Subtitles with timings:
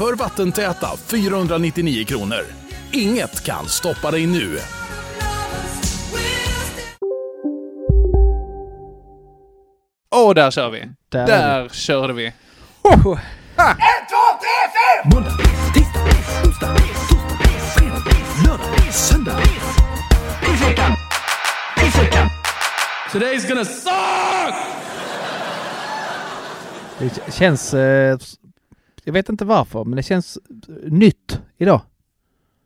[0.00, 2.44] för vattentäta 499 kronor.
[2.92, 4.58] Inget kan stoppa dig nu.
[10.10, 10.88] Och där kör vi.
[11.08, 12.32] Där Där, är körde vi.
[15.14, 15.30] Måndag,
[15.74, 16.00] tisdag,
[16.44, 16.76] onsdag,
[17.08, 18.02] torsdag, fredag,
[18.46, 19.40] lördag, söndag.
[20.40, 20.92] Pissveckan!
[21.76, 22.28] Pissveckan!
[23.12, 24.54] Today's gonna suck!
[26.98, 27.74] Det känns...
[27.74, 28.18] Eh,
[29.10, 30.38] jag vet inte varför, men det känns
[30.84, 31.80] nytt idag.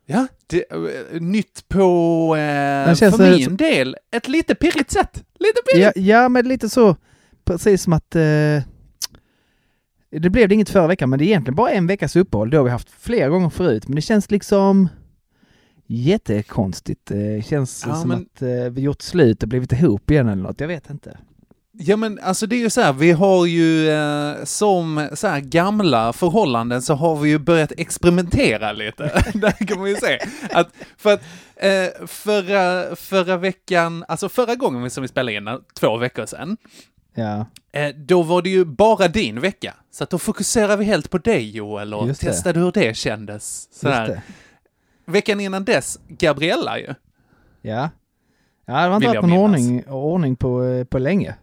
[0.07, 4.91] Ja, det, eh, nytt på, eh, känns för det min som- del, ett lite pirrigt
[4.91, 5.25] sätt.
[5.39, 5.97] Lite pirrigt.
[5.97, 6.97] Ja, ja, men lite så
[7.45, 8.17] precis som att...
[8.17, 8.63] Eh,
[10.21, 12.51] det blev det inget förra veckan, men det är egentligen bara en veckas uppehåll.
[12.51, 14.89] Det har vi haft flera gånger förut, men det känns liksom
[15.87, 17.01] jättekonstigt.
[17.07, 20.43] Det känns Ja, som men- att eh, vi gjort slut och blivit ihop igen eller
[20.43, 20.61] något.
[20.61, 21.19] Jag vet inte.
[21.79, 25.41] Ja men alltså det är ju så här, vi har ju eh, som så här
[25.41, 29.23] gamla förhållanden så har vi ju börjat experimentera lite.
[29.35, 30.19] Där kan man ju se.
[30.51, 31.23] Att, för att
[31.57, 36.57] eh, förra, förra veckan, alltså förra gången som vi spelade in, två veckor sedan,
[37.15, 39.75] Ja, eh, då var det ju bara din vecka.
[39.91, 43.69] Så att då fokuserar vi helt på dig Joel och testade hur det kändes.
[43.81, 44.23] Så det.
[45.07, 46.95] Veckan innan dess, Gabriella ju.
[47.63, 47.91] Ja.
[48.67, 51.35] Ja, det har inte varit någon ordning, ordning på, eh, på länge.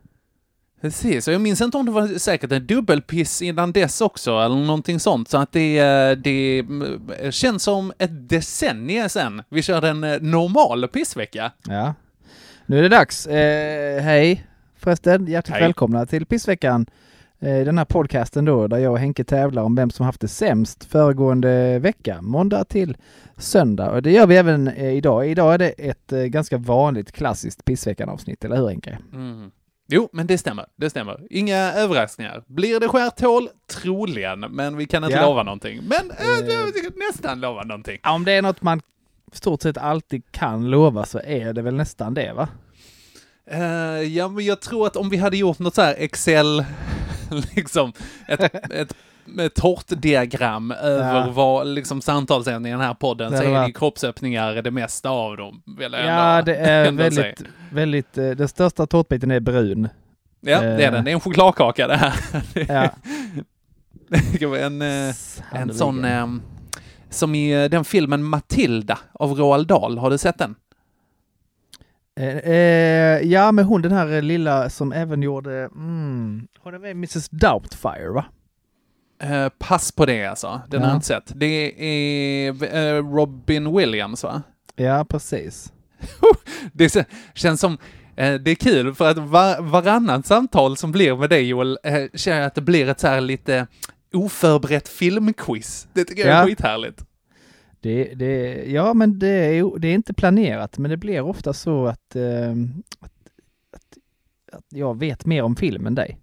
[0.81, 4.55] Precis, och jag minns inte om det var säkert en dubbelpiss innan dess också, eller
[4.55, 5.29] någonting sånt.
[5.29, 10.21] Så att det, eh, det mm, känns som ett decennium sedan vi körde en eh,
[10.21, 11.51] normal pissvecka.
[11.67, 11.93] Ja.
[12.65, 13.27] Nu är det dags.
[13.27, 14.45] Eh, hej
[14.81, 15.63] förresten, hjärtligt Hej.
[15.63, 16.85] välkomna till Pissveckan.
[17.39, 20.27] Eh, den här podcasten då, där jag och Henke tävlar om vem som haft det
[20.27, 22.97] sämst föregående vecka, måndag till
[23.37, 23.91] söndag.
[23.91, 25.27] Och det gör vi även eh, idag.
[25.27, 28.97] Idag är det ett eh, ganska vanligt klassiskt Pissveckan-avsnitt, eller hur Henke?
[29.13, 29.51] Mm.
[29.91, 30.65] Jo, men det stämmer.
[30.75, 31.19] Det stämmer.
[31.29, 32.43] Inga överraskningar.
[32.47, 33.49] Blir det skärthål?
[33.71, 35.25] Troligen, men vi kan inte Ja.
[35.25, 35.81] lova någonting.
[35.83, 37.99] Men äh, nästan lova någonting.
[38.03, 38.81] Om det är något man
[39.33, 42.47] stort sett alltid kan lova så är det väl nästan det va?
[43.51, 46.65] Eh, ja, men jag tror att om vi hade gjort något så här Excel,
[47.55, 47.93] liksom,
[48.27, 48.93] ett, ett,
[49.39, 51.31] ett torrt-diagram över Ja.
[51.31, 55.37] vad liksom samtalsämnen i den här podden Det så är det kroppsöppningar det mesta av
[55.37, 55.61] dem.
[55.77, 57.23] Vill jag Ja, ändå, det är ändå säga.
[57.23, 59.89] väldigt, väldigt, eh, den största tårtbiten är brun.
[60.41, 61.05] Ja, det är eh, den.
[61.05, 62.13] Det är en chokladkaka det här.
[62.67, 62.89] Ja.
[64.39, 65.13] Det en, eh,
[65.51, 66.05] en sån,
[67.09, 69.97] som i den filmen Matilda av Roald Dahl.
[69.97, 70.55] Har du sett den?
[73.23, 78.09] Ja, men hon den här lilla som även gjorde, mm, hon är med Mrs Doubtfire
[78.09, 78.25] va?
[79.21, 80.61] Eh, pass på det alltså.
[80.69, 80.91] Den har Ja.
[80.91, 81.31] jag inte sett.
[81.35, 81.73] Det
[82.47, 84.41] är eh, Robin Williams va?
[84.75, 85.73] Ja, precis.
[86.73, 87.77] Det känns som,
[88.15, 91.77] eh, det är kul för att var, varannan samtal som blir med dig Joel,
[92.13, 93.67] känner jag att det blir ett så här lite
[94.13, 95.87] oförberett filmquiz.
[95.93, 96.45] Det tycker jag är Ja.
[96.47, 97.05] skithärligt.
[97.79, 101.85] Det, det, ja, men det är, det är inte planerat, men det blir ofta så
[101.87, 103.11] att, att,
[103.71, 103.97] att,
[104.51, 106.17] att jag vet mer om film än dig.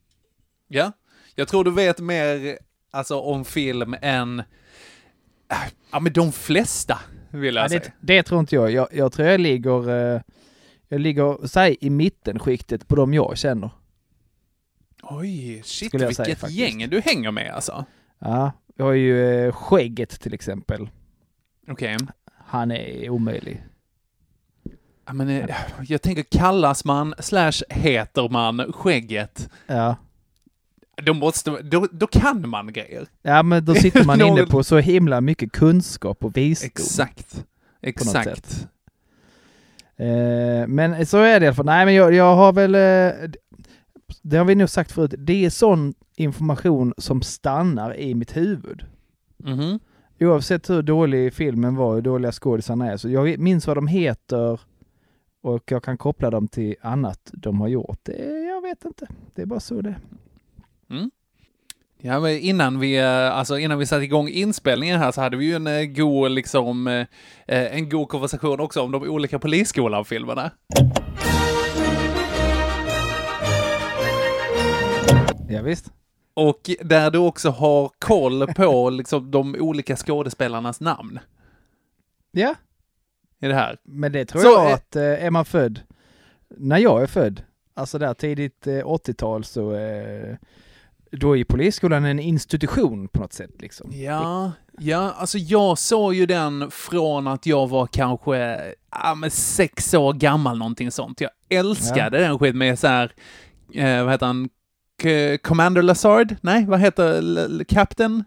[0.68, 0.92] Ja,
[1.34, 2.58] jag tror du vet mer
[2.90, 5.56] alltså om film än, äh,
[5.92, 6.98] ja men de flesta
[7.30, 7.80] vill jag Ja, säga.
[7.80, 8.70] det, det tror inte jag.
[8.70, 10.20] Jag, jag tror jag ligger, eh,
[10.88, 13.70] jag ligger, säg i mittenskiktet på de jag känner.
[15.02, 16.50] Oj, shit säga vilket faktiskt.
[16.58, 17.84] gäng du hänger med alltså.
[18.18, 20.88] Ja, jag har ju eh, Skägget till exempel.
[21.68, 21.96] Okej.
[22.46, 23.64] Han är omöjlig.
[25.06, 25.56] Ja, men, eh,
[25.86, 29.96] jag tänker kallas man slash heter man skägget, Ja.
[31.02, 33.06] Då måste, då, då kan man grejer.
[33.22, 36.66] Ja men då sitter man inne på så himla mycket kunskap och visdom.
[36.66, 37.44] Exakt.
[37.82, 38.68] Exakt.
[39.96, 41.66] Eh, men så är det i alla fall.
[41.66, 43.30] Nej men jag, jag har väl, eh,
[44.22, 48.84] det har vi nog sagt förut, det är sån information som stannar i mitt huvud.
[49.36, 49.80] Mhm.
[50.20, 54.60] Oavsett hur dålig filmen var, hur dåliga skådisarna är, så jag minns vad de heter
[55.42, 57.98] och jag kan koppla dem till annat de har gjort.
[58.02, 59.06] Det, jag vet inte.
[59.34, 59.94] Det är bara så det
[60.90, 61.10] är.
[62.00, 65.44] Ja, men innan vi, eh, alltså innan vi satte igång inspelningen här så hade vi
[65.44, 67.06] ju en eh, god, liksom, eh,
[67.46, 70.50] en god konversation också om de olika Polisskolan-filmerna.
[75.48, 75.92] Ja, visst.
[76.34, 81.18] Och där du också har koll på liksom de olika skådespelarnas namn
[82.32, 82.54] Ja,
[83.40, 83.78] i det här.
[83.82, 85.80] men det tror Så, jag att eh, är man född,
[86.48, 87.42] när jag är född,
[87.74, 90.36] alltså där tidigt eh, 80-tal så eh,
[91.10, 93.90] då är polisskolan en institution på något sätt liksom.
[93.92, 98.60] Ja, ja, alltså jag såg ju den från att jag var kanske
[98.90, 101.20] ja, men sex år gammal, någonting sånt.
[101.20, 103.12] Jag älskade den skit med så här,
[103.74, 104.48] eh, vad heter han,
[105.42, 106.36] Commander Lazard?
[106.40, 108.24] Nej, vad heter L- Captain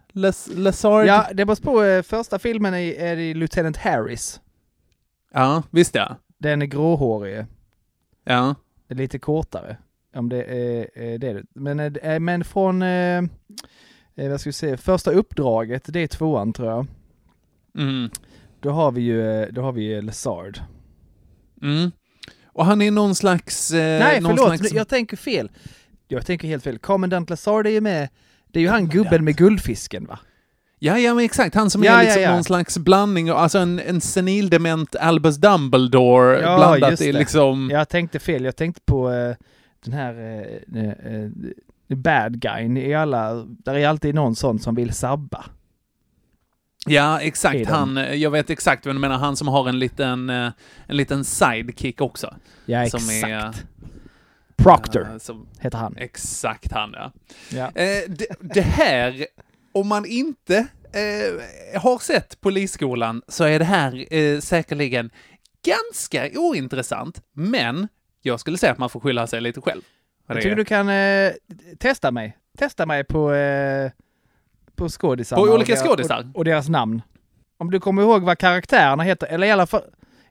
[0.55, 1.05] Lazard?
[1.07, 4.41] Ja, det beror på, eh, första filmen är, är det Lieutenant Harris.
[5.33, 6.15] ja, visst ja.
[6.37, 7.45] Den är gråhårig,
[8.23, 8.55] Ja,
[8.87, 9.77] är lite kortare.
[10.15, 11.43] Om det är, det.
[11.55, 13.17] Men, eh, men från, eh,
[14.15, 16.87] eh, vad ska vi säga, första uppdraget, det är tvåan tror jag.
[17.77, 18.09] mm,
[18.59, 20.59] Då har vi ju, eh, då har vi ju Lazard.
[21.61, 21.91] mm.
[22.53, 23.71] Och han är någon slags...
[23.71, 24.73] Eh, Nej, någon förlåt, slags...
[24.73, 25.51] jag tänker fel.
[26.07, 26.77] Jag tänker helt fel.
[26.79, 28.09] Commandant Lazard är ju med,
[28.47, 30.19] det är ju han gubben med guldfisken va?
[30.79, 31.55] Ja, ja, men exakt.
[31.55, 32.33] Han som Ja, är ja, liksom ja.
[32.33, 37.69] någon slags blandning, alltså en, en senildement Albus Dumbledore Ja, blandat i liksom...
[37.71, 39.35] Jag tänkte fel, jag tänkte på eh,
[39.83, 41.29] den här eh, eh, eh,
[41.95, 45.45] bad guyn i alla, där är alltid någon sån som vill sabba.
[46.85, 47.69] Ja, exakt.
[47.69, 49.17] Han, jag vet exakt vad du menar.
[49.17, 50.51] Han som har en liten, eh,
[50.87, 52.35] en liten sidekick också.
[52.65, 53.31] Ja, Som exakt.
[53.31, 53.53] är-
[54.55, 55.95] Proctor Eh, som, heter han.
[55.97, 57.11] exakt han, ja.
[57.49, 57.65] Ja.
[57.81, 59.25] Eh, det, det här,
[59.71, 60.57] om man inte
[60.93, 65.09] eh, har sett Polisskolan så är det här eh, säkerligen
[65.65, 67.21] ganska ointressant.
[67.33, 67.87] Men
[68.21, 69.81] jag skulle säga att man får skylla sig lite själv.
[70.27, 70.55] Jag tycker är.
[70.55, 71.31] du kan eh,
[71.79, 72.37] testa mig.
[72.57, 73.91] Testa mig på, eh,
[74.75, 75.35] på skådisar.
[75.37, 76.29] På olika skådisar?
[76.33, 77.01] Och, och deras namn.
[77.57, 79.81] Om du kommer ihåg vad karaktärerna heter, eller i alla fall,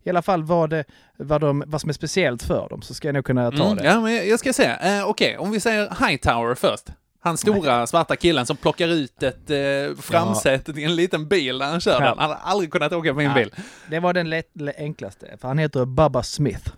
[0.03, 0.85] i alla fall vad, det,
[1.17, 3.77] vad, de, vad som är speciellt för dem, så ska jag nog kunna ta Mm,
[3.77, 3.85] det.
[3.85, 4.77] ja, men jag ska säga.
[4.99, 6.87] Eh, Okej, om vi säger Hightower först.
[7.23, 11.67] Han stora svarta killen som plockar ut ett eh, framsätet i en liten bil när
[11.67, 12.01] han kör Ja.
[12.09, 12.19] den.
[12.19, 13.35] Han har aldrig kunnat åka med en Ja.
[13.35, 13.55] bil.
[13.91, 16.73] Det var den lätt, lä- enklaste, för han heter Bubba Smith.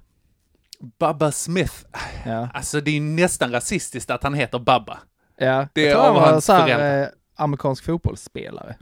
[0.98, 1.74] Bubba Smith.
[2.26, 2.48] Ja.
[2.54, 4.98] Alltså det är nästan rasistiskt att han heter Bubba.
[5.38, 8.76] Ja, Det är jag tror han var så här, eh, amerikansk fotbollsspelare.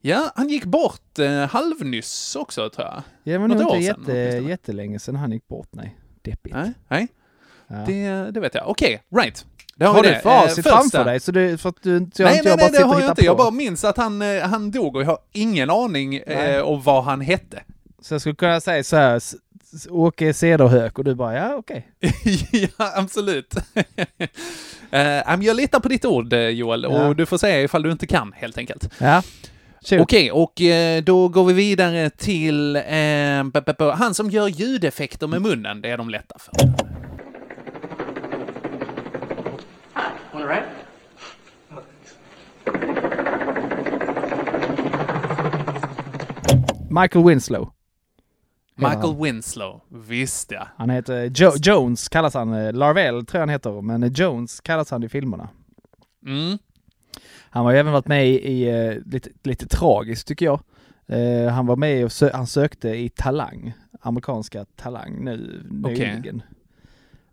[0.00, 3.02] Ja, han gick bort eh, halvnyss också tror jag.
[3.24, 4.12] Ja, men Något nog år inte jätte,
[4.48, 5.96] jättelänge sedan han gick bort, nej.
[6.22, 6.54] Deppigt.
[6.56, 7.08] Nej, nej.
[7.68, 7.76] Ja.
[7.76, 8.68] Det, det vet jag.
[8.68, 9.46] Okej, right.
[9.76, 10.20] Då har vi du det.
[10.20, 11.20] facit Eh, framför dig?
[11.20, 13.10] Så du, för att du, så jag Nej, inte nej, jag nej, det har jag
[13.10, 13.24] inte.
[13.24, 13.42] Jag på.
[13.42, 17.04] bara minns att han, eh, han dog och jag har ingen aning eh, om vad
[17.04, 17.62] han hette.
[18.02, 19.22] Så jag skulle kunna säga så här,
[19.90, 21.88] Åke Cederhök och du bara, ja okej.
[22.52, 23.54] ja, absolut.
[24.90, 27.06] Men jag litar på ditt ord, eh, Joel, Ja.
[27.08, 28.90] och du får säga ifall du inte kan, helt enkelt.
[28.98, 29.22] Ja.
[30.00, 35.80] Okej, och eh, då går vi vidare till eh, han som gör ljudeffekter med munnen.
[35.80, 36.52] Det är de lätta för.
[46.90, 47.75] Michael Winslow.
[48.76, 49.22] Michael han.
[49.22, 50.68] Winslow, visst ja.
[50.76, 52.52] Han heter jo Jones kallas han.
[52.54, 55.48] eh, Larvell tror jag han heter, men eh, Jones kallas han i filmerna.
[56.26, 56.58] Mm.
[57.50, 60.60] Han har ju även varit med i, i eh, lite, lite tragiskt tycker jag.
[61.06, 66.42] Eh, han var med och sö han sökte i Talang, amerikanska Talang nu nyligen.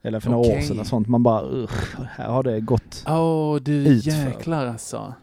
[0.01, 0.63] Eller för några år Okej.
[0.63, 1.07] sedan och sånt.
[1.07, 3.03] Man bara, usch, här har det gått.
[3.07, 4.11] Åh, du Utför.
[4.11, 5.13] jäklar alltså.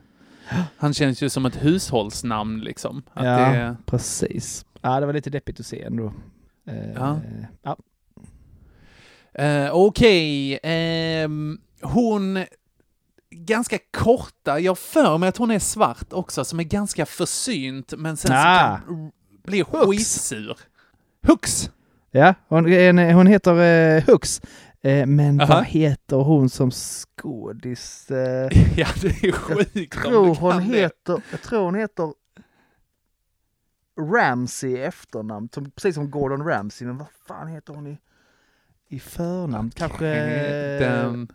[0.77, 3.03] Han känns ju som ett hushållsnamn liksom.
[3.13, 4.65] Att ja, det, precis.
[4.83, 6.13] Ja, det var lite deppigt att se ändå.
[6.67, 7.21] Eh, Ja.
[7.63, 7.77] ja.
[9.45, 12.45] Eh, Okej, ehm, hon...
[13.33, 18.17] Ganska korta, jag för mig att hon är svart också, som är ganska försynt, men
[18.17, 18.79] sen Ah.
[18.79, 19.11] så kan,
[19.45, 20.59] blir skitsur.
[21.27, 21.71] Hux!
[22.11, 22.65] Ja, hon,
[23.15, 23.61] hon heter
[23.97, 24.41] eh, Hux.
[24.83, 25.55] Eh, men Aha.
[25.55, 28.11] vad heter hon som skådis?
[28.11, 30.79] Eh, Ja, det är sjukt om tror hon kan det.
[30.79, 32.13] heter, jag tror hon heter
[34.01, 36.87] Ramsey i efternamn, som, precis som Gordon Ramsay.
[36.87, 37.99] Men vad fan heter hon i,
[38.89, 39.71] i förnamn?
[39.77, 40.05] Kanske...
[40.79, 41.29] Den...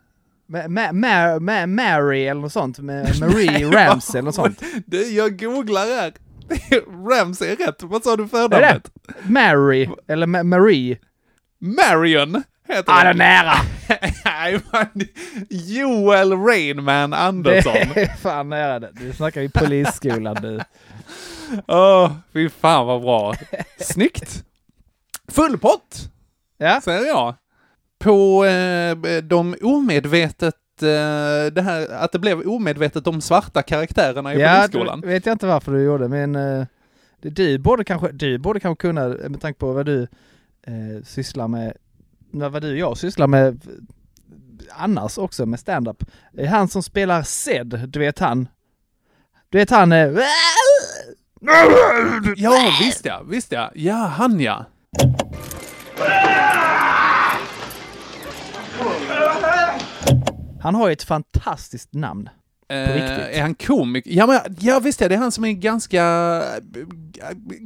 [0.48, 4.62] Ma- Ma- Ma- Ma- Mary eller något sånt, Marie Ramsey eller något sånt.
[4.86, 6.14] Du, jag googlar här.
[7.10, 7.84] Ramsey är rätt.
[7.84, 8.92] Vad sa du förnamnet?
[9.24, 10.98] Mary, eller Ma- Marie.
[11.60, 13.18] Marion heter Ah, det är den.
[13.18, 13.54] nära!
[15.50, 17.76] Joel Rainman Det Andersson.
[17.76, 18.92] är fan nära det.
[19.00, 20.60] Nu snackar vi polisskolan du.
[21.68, 23.34] Åh, fy fan vad bra.
[23.80, 24.44] Snyggt!
[25.28, 26.10] Full pott,
[26.58, 27.36] Ja, säger jag.
[28.00, 30.48] På eh, de omedvetet
[30.78, 35.02] att, eh, det här, att det blev omedvetet de svarta karaktärerna i Ja, polisskolan.
[35.02, 36.66] det vet jag inte varför du gjorde, men eh,
[37.22, 40.02] du, borde kanske, du borde kanske kunna, med tanke på vad du
[40.68, 41.74] eh, sysslar med,
[42.32, 43.72] vad du och jag sysslar med eh,
[44.78, 46.04] annars också med stand-up.
[46.50, 48.48] Han som spelar Zed, du vet han.
[49.50, 49.92] Du vet han...
[49.92, 50.14] Eh,
[52.36, 53.72] Ja, visst ja, visst ja.
[53.76, 54.66] Ja, han ja.
[60.66, 62.30] han har ju ett fantastiskt namn.
[62.70, 64.12] Eh, är han komiker?
[64.12, 66.44] Ja, men, ja, visst ja, det är han som är ganska,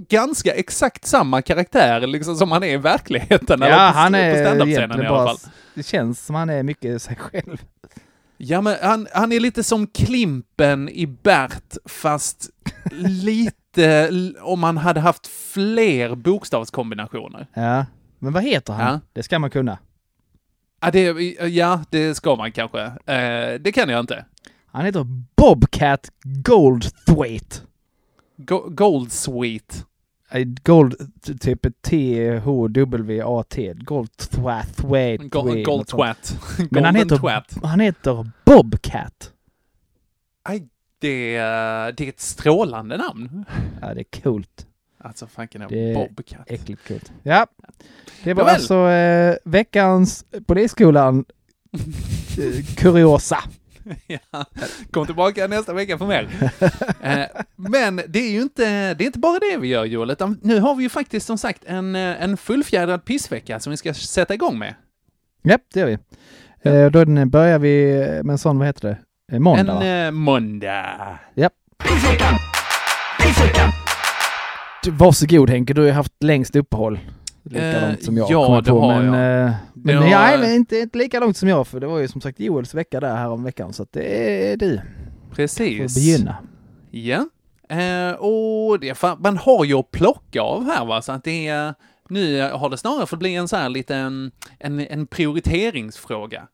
[0.09, 3.61] ganska exakt samma karaktär liksom som han är i verkligheten.
[3.61, 5.27] eller Ja, på, han på är standup-scenen egentligen i alla bara...
[5.27, 5.51] fall.
[5.73, 7.63] Det känns som han är mycket sig själv.
[8.37, 12.49] Ja, men han, han är lite som Klimpen i Bert, fast
[12.91, 13.58] lite
[14.41, 17.47] om han hade haft fler bokstavskombinationer.
[17.53, 17.85] Ja.
[18.19, 18.93] Men vad heter han?
[18.93, 18.99] Ja.
[19.13, 19.77] Det ska man kunna.
[20.81, 21.01] Ja, det,
[21.47, 22.81] ja, det ska man kanske.
[22.81, 24.25] Eh, det kan jag inte.
[24.65, 25.05] Han heter
[25.37, 27.55] Bobcat Goldthwaite.
[28.37, 29.85] Go- Goldsweet.
[30.31, 30.95] Eh, Gold,
[31.41, 33.73] typ T-H-W-A-T.
[33.77, 34.83] Goldthwaite.
[35.27, 36.37] Go- Goldtwat.
[36.71, 39.33] Men han heter, han heter Bobcat.
[40.43, 40.67] Aj,
[40.99, 43.45] det, är- det är ett strålande namn.
[43.81, 44.65] Ja, det är coolt.
[45.01, 46.39] Alltså, fanken är Bobcat.
[46.51, 47.11] Äckligt coolt.
[47.23, 47.47] Ja.
[48.23, 48.55] Det var Nåväl.
[48.55, 51.25] alltså eh, veckans Polisskolan
[52.37, 53.37] eh, kuriosa.
[54.07, 54.45] ja.
[54.91, 56.51] Kom tillbaka nästa vecka för mer.
[57.01, 60.39] eh, men det är ju inte, det är inte bara det vi gör Joel, utan
[60.43, 63.93] nu har vi ju faktiskt som sagt en, eh, en fullfjädrad pissvecka som vi ska
[63.93, 64.75] sätta igång med.
[65.41, 65.97] Ja, det gör vi.
[66.61, 68.97] Eh, då börjar vi med en sån, vad heter det?
[69.31, 69.85] Eh, måndag en va?
[69.85, 71.19] eh, måndag.
[74.91, 76.99] Varsågod Henke, du har ju haft längst uppehåll.
[77.43, 78.79] Lika Eh, långt som jag ja, kommer det på.
[78.81, 79.45] har men jag.
[79.49, 82.21] eh, men ja, nej, inte, inte lika långt som jag, för det var ju som
[82.21, 83.73] sagt Joels vecka där här om veckan.
[83.73, 84.03] Så att det
[84.51, 84.81] är du
[85.29, 85.95] får Precis.
[85.95, 86.35] begynna.
[86.91, 87.25] Ja.
[87.69, 91.47] Eh, och det, fan, man har ju att plocka av här va, så att det
[91.47, 91.73] är,
[92.09, 96.47] nu har det snarare fått bli en så här liten, en, en prioriteringsfråga.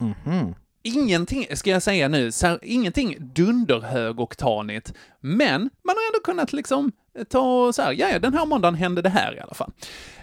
[0.00, 0.54] Mhm.
[0.96, 6.92] Ingenting, ska jag säga nu, så här, ingenting dunderhögoktanigt, men man har ändå kunnat liksom
[7.30, 9.72] ta så här, ja, ja, den här måndagen hände det här i alla fall.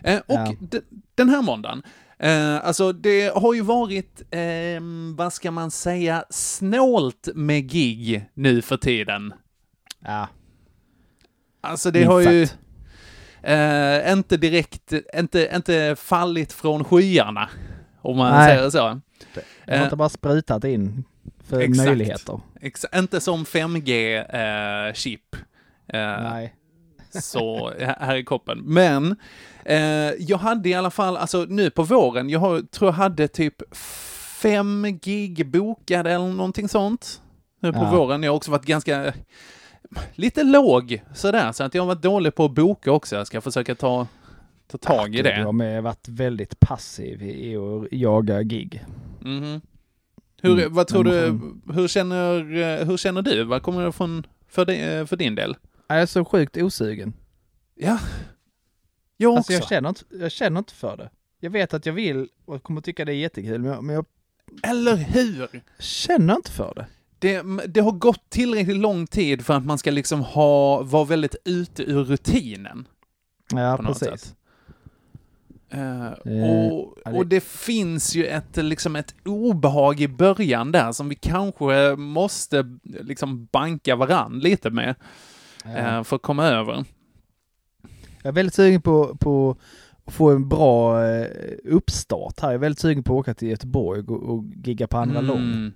[0.03, 0.53] Eh, och Ja.
[0.60, 0.81] d-
[1.15, 1.84] den här måndagen,
[2.19, 4.81] eh, alltså det har ju varit, eh,
[5.17, 9.34] vad ska man säga, snålt med gig nu för tiden.
[10.00, 10.27] Ja,
[11.62, 12.60] Alltså det minst har ju sagt.
[13.43, 17.50] eh, inte direkt, inte, inte fallit från skyarna,
[18.01, 18.55] om man Nej.
[18.57, 19.01] säger så.
[19.67, 21.03] Har Eh, inte bara sprutat in
[21.43, 21.88] för exakt.
[21.88, 22.39] möjligheter.
[22.62, 25.36] Exa- inte som 5G-chip.
[25.88, 26.55] Eh, Nej.
[27.22, 28.60] så här i koppen.
[28.65, 29.15] Men
[29.65, 29.77] eh,
[30.19, 33.75] jag hade i alla fall, alltså nu på våren, jag har, tror jag hade typ
[34.41, 37.22] fem gig bokade eller någonting sånt.
[37.60, 37.91] Nu på Ja.
[37.91, 38.24] våren.
[38.24, 39.13] Jag har också varit ganska,
[40.15, 43.15] lite låg sådär, så att jag har varit dålig på att boka också.
[43.15, 44.07] Jag ska försöka ta,
[44.67, 45.51] ta tag i har det.
[45.51, 48.86] med varit väldigt passiv i att jaga gig.
[49.22, 49.62] Mhm.
[50.41, 51.39] Hur, Mm, vad tror du,
[51.74, 53.43] hur känner, eh, hur känner du?
[53.43, 55.55] Vad kommer det från, för, di- för din del?
[55.88, 57.13] Jag är så sjukt osugen.
[57.75, 58.00] Ja,
[59.17, 59.53] jag Alltså också.
[59.53, 61.10] jag känner, inte, jag känner inte för det.
[61.39, 64.05] Jag vet att jag vill och kommer tycka det är jättekul, men jag, men jag
[64.63, 65.48] Eller hur?
[65.79, 66.86] känner inte för det.
[67.19, 71.36] Det, det har gått tillräckligt lång tid för att man ska liksom ha, vara väldigt
[71.45, 72.88] ute ur rutinen.
[73.51, 74.07] Ja, precis.
[74.07, 74.36] sätt.
[75.69, 76.12] Eh, Eh,
[76.72, 81.10] och, ja, det- och det finns ju ett, liksom ett obehag i början där som
[81.10, 84.95] vi kanske måste liksom banka varann lite med
[85.63, 85.77] Ja.
[85.77, 86.86] eh, för att komma över.
[88.22, 89.57] Jag är väldigt sugen på, på
[90.05, 91.00] att få en bra
[91.63, 92.48] uppstart här.
[92.48, 95.38] Jag är väldigt sugen på att åka till Göteborg och, och gigga på andra lång.
[95.41, 95.74] Mm.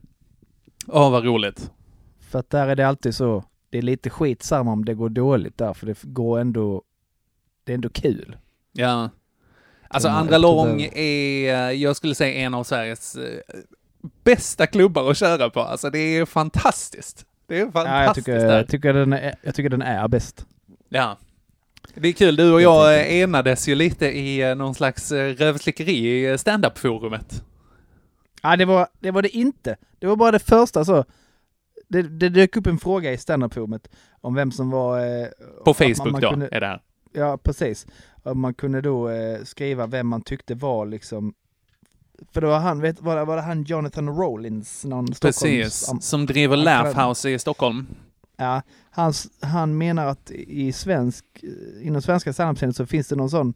[0.88, 1.72] Åh, vad roligt.
[2.20, 5.58] För att där är det alltid så, det är lite skitsamma om det går dåligt
[5.58, 6.84] där, för det går ändå,
[7.64, 8.38] det är ändå kul.
[8.72, 9.10] Ja.
[9.92, 13.40] Alltså Andra Lång är, jag skulle säga en av Sveriges eh,
[14.24, 15.60] bästa klubbar att köra på.
[15.62, 17.26] Alltså det är fantastiskt.
[17.48, 20.46] Det är Ja, fantastiskt jag, tycker, jag, tycker den är, jag tycker den är bäst.
[20.90, 21.18] Ja.
[21.96, 25.34] Det är kul, du och jag eh, enades ju lite i eh, någon slags eh,
[25.36, 27.44] rövslickeri i stand-up-forumet.
[28.42, 29.76] Ja, det var, det var det inte.
[30.00, 31.06] Det var bara det första så.
[31.88, 33.90] Det, det dök upp en fråga i standup-forumet
[34.22, 35.00] om vem som var...
[35.22, 35.28] Eh,
[35.66, 36.82] På att man- Facebook man då, kunde- är det här.
[37.14, 37.88] Ja, precis.
[38.24, 41.34] Om man kunde då eh, skriva vem man tyckte var liksom...
[42.32, 44.86] För det var han, vet, var, det, var det han Jonathan Rollins?
[44.86, 45.08] Någon.
[45.22, 47.88] Precis, som driver han- Laugh House i Stockholm.
[48.38, 48.62] Ja,
[48.92, 51.26] hans, han menar att i svensk,
[51.82, 53.54] inom svenska standup så finns det någon sån,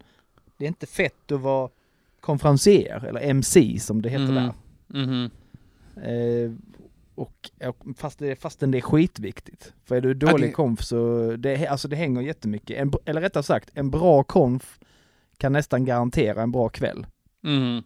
[0.58, 1.70] det är inte fett att vara
[2.22, 4.36] konferencier, eller MC som det heter Mhm.
[4.36, 4.54] där.
[4.88, 5.30] Mhm.
[5.98, 6.52] Eh,
[7.16, 7.50] och,
[7.98, 9.74] fast det, fastän det är skitviktigt.
[9.86, 12.78] För är du dålig det- konf så, det, alltså det hänger jättemycket.
[12.78, 14.80] En, eller rättare sagt, en bra konf
[15.38, 17.06] kan nästan garantera en bra kväll.
[17.44, 17.84] Mm.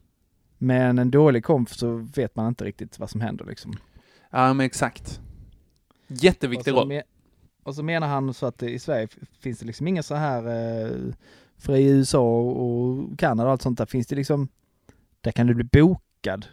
[0.57, 3.74] Men en dålig konf så vet man inte riktigt vad som händer liksom.
[4.31, 5.22] Ja, men exakt.
[6.07, 6.88] Jätteviktig roll.
[6.91, 7.03] me-
[7.63, 9.07] och så menar han så att i Sverige
[9.39, 10.91] finns det liksom inga så här, eh,
[11.57, 14.48] för i USA och Kanada och allt sånt där finns det liksom,
[15.22, 16.46] där kan du bli bokad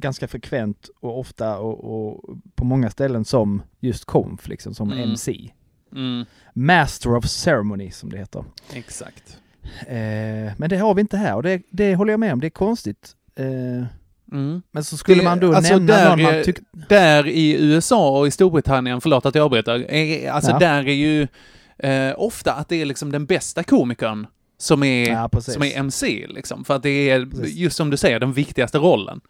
[0.00, 5.10] ganska frekvent och ofta och, och på många ställen som just konf liksom, som Mm.
[5.10, 5.50] MC.
[5.92, 6.24] Mm.
[6.54, 8.44] Master of Ceremony som det heter.
[8.72, 9.38] Exakt.
[9.86, 12.46] Eh, men det har vi inte här och det, det håller jag med om, det
[12.46, 13.12] är konstigt.
[13.38, 13.86] Eh,
[14.32, 14.62] Mm.
[14.70, 16.62] men så skulle Det- man då alltså nämna där någon man tyckte...
[16.88, 20.58] Där i USA och i Storbritannien, förlåt att jag avbryter, är, alltså Ja.
[20.58, 21.28] där är ju
[21.78, 24.26] eh, ofta att det är liksom den bästa komikern
[24.58, 26.64] som är, Ja, som är MC liksom.
[26.64, 27.54] För att det är, Precis.
[27.56, 29.20] just som du säger, den viktigaste rollen.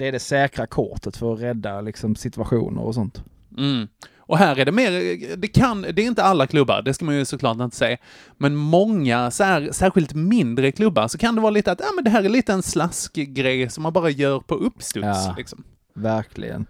[0.00, 3.24] Det är det säkra kortet för att rädda liksom, situationer och sånt.
[3.58, 3.88] Mm.
[4.18, 4.90] Och här är det mer,
[5.36, 7.96] det kan, det är inte alla klubbar, det ska man ju såklart inte säga,
[8.38, 12.04] men många, så här, särskilt mindre klubbar, så kan det vara lite att, ja men
[12.04, 15.34] det här är lite en slaskgrej som man bara gör på uppstuds Ja.
[15.38, 15.64] liksom.
[15.94, 16.66] Verkligen.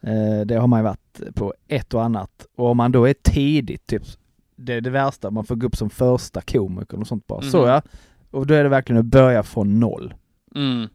[0.00, 2.46] Eh, det har man ju varit på ett och annat.
[2.56, 4.02] Och om man då är tidigt, typ,
[4.56, 7.42] det är det värsta, man får gå upp som första komiker och sånt bara.
[7.42, 7.68] Så Mhm.
[7.68, 7.82] ja.
[8.30, 10.14] Och då är det verkligen att börja från noll.
[10.54, 10.88] Mm.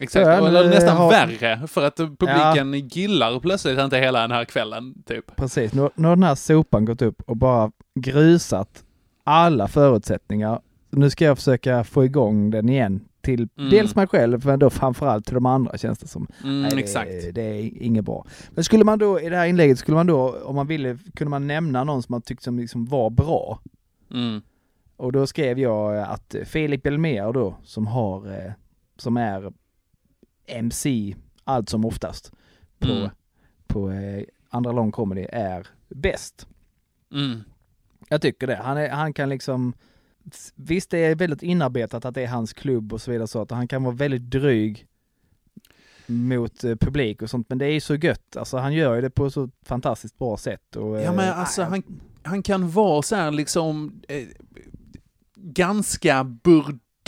[0.00, 4.44] Exakt, ja, eller nästan har- värre, för att publiken gillar plötsligt inte hela den här
[4.44, 5.36] kvällen, typ.
[5.36, 8.84] Precis, nu, nu har den här sopan gått upp och bara grusat
[9.24, 10.60] alla förutsättningar.
[10.90, 13.70] Nu ska jag försöka få igång den igen till Mm.
[13.70, 16.26] dels mig själv, men då framförallt till de andra känns det som.
[16.44, 17.10] Mm, Nej, det, exakt.
[17.34, 18.26] Det är inget bra.
[18.50, 21.30] Men skulle man då i det här inlägget, skulle man då, om man ville, kunde
[21.30, 23.60] man nämna någon som man tyckte som liksom var bra?
[24.14, 24.42] Mm.
[24.96, 28.52] Och då skrev jag att Filip Belmer då, som har, eh,
[28.96, 29.52] som är
[30.50, 32.32] MC allt som oftast
[32.78, 33.10] på, Mm.
[33.66, 36.46] på eh, andra lång comedy är bäst.
[37.12, 37.40] Mm.
[38.08, 38.56] Jag tycker det.
[38.56, 39.72] Han, är, han kan liksom,
[40.54, 43.50] visst det är väldigt inarbetat att det är hans klubb och så vidare så att
[43.50, 44.86] han kan vara väldigt dryg
[46.06, 48.36] mot eh, publik och sånt men det är ju så gött.
[48.36, 50.76] Alltså han gör ju det på så fantastiskt bra sätt.
[50.76, 51.82] Och, Ja men eh, alltså han,
[52.22, 54.26] han kan vara så här liksom eh,
[55.36, 56.24] ganska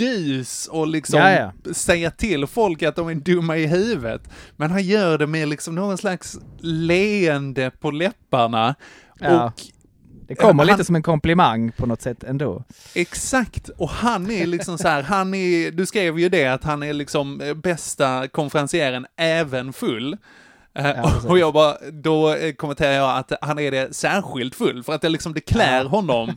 [0.07, 1.31] burdus och liksom Ja,
[1.65, 1.75] ja.
[1.75, 4.23] säga till folk att de är dumma i huvudet.
[4.57, 8.75] Men han gör det med liksom någon slags leende på läpparna.
[9.19, 9.45] Ja.
[9.45, 9.53] Och
[10.29, 12.65] det kommer han- lite som en komplimang på något sätt ändå.
[12.95, 16.83] Exakt, och han är liksom så här, han är, du skrev ju det att han
[16.83, 20.17] är liksom eh, bästa konferencieren även full.
[20.75, 24.83] Eh, Ja, och jag bara, då eh, kommenterar jag att han är det särskilt full,
[24.83, 26.29] för att det liksom, det klär honom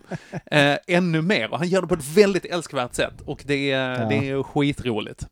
[0.52, 1.52] eh, ännu mer.
[1.52, 4.06] Och han gör det på ett väldigt älskvärt sätt, och det är, Ja.
[4.10, 5.28] det är skitroligt.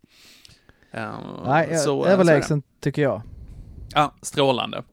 [0.94, 1.12] Eh,
[1.46, 3.22] Nej, så, överlägsen tycker jag.
[3.94, 4.84] Ja, strålande.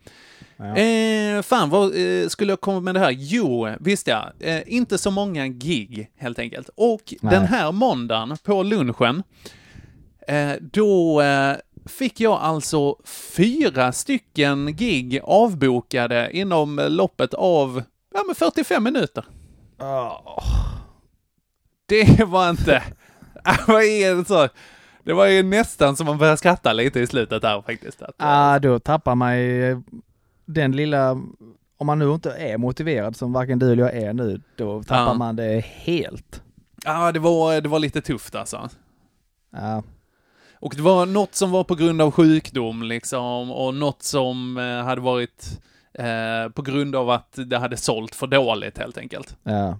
[0.57, 0.77] Ja.
[0.77, 3.11] Eh, fan, vad eh, skulle jag komma med det här?
[3.11, 4.33] Jo, visst ja.
[4.41, 6.71] Eh, inte så många gig, helt enkelt.
[6.75, 7.33] Och Nej.
[7.35, 9.23] den här måndagen, på lunchen,
[10.61, 11.23] då
[11.87, 12.97] fick jag alltså
[13.37, 17.83] fyra stycken gig avbokade inom loppet av,
[18.15, 19.25] ja men 45 minuter.
[19.81, 20.45] Åh.
[21.87, 22.83] Det var inte...
[23.67, 24.49] Vad är det så?
[25.05, 28.03] Det var ju nästan som man började skratta lite i slutet där faktiskt.
[28.03, 29.83] Att, Ah, då tappar man ju
[30.47, 31.11] den lilla,
[31.77, 35.05] om man nu inte är motiverad som varken du eller jag är nu, då tappar
[35.13, 35.15] Ja.
[35.15, 36.43] man det helt.
[36.85, 38.69] Ja, det var, det var lite tufft alltså.
[39.53, 39.83] Ja,
[40.61, 44.85] Och det var något som var på grund av sjukdom liksom, och något som eh,
[44.85, 45.61] hade varit
[45.95, 49.37] eh, på grund av att det hade sålt för dåligt helt enkelt.
[49.43, 49.79] ja.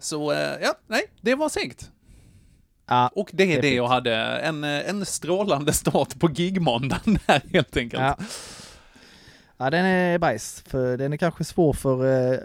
[0.00, 1.90] Så eh, ja, nej, det var segt.
[2.86, 7.42] Ja, Och det är Det jag hade, en, eh, en strålande start på gigmåndagen där
[7.52, 8.02] helt enkelt.
[8.02, 8.16] ja.
[9.56, 12.38] ja, den är bajs, för den är kanske svår för eh,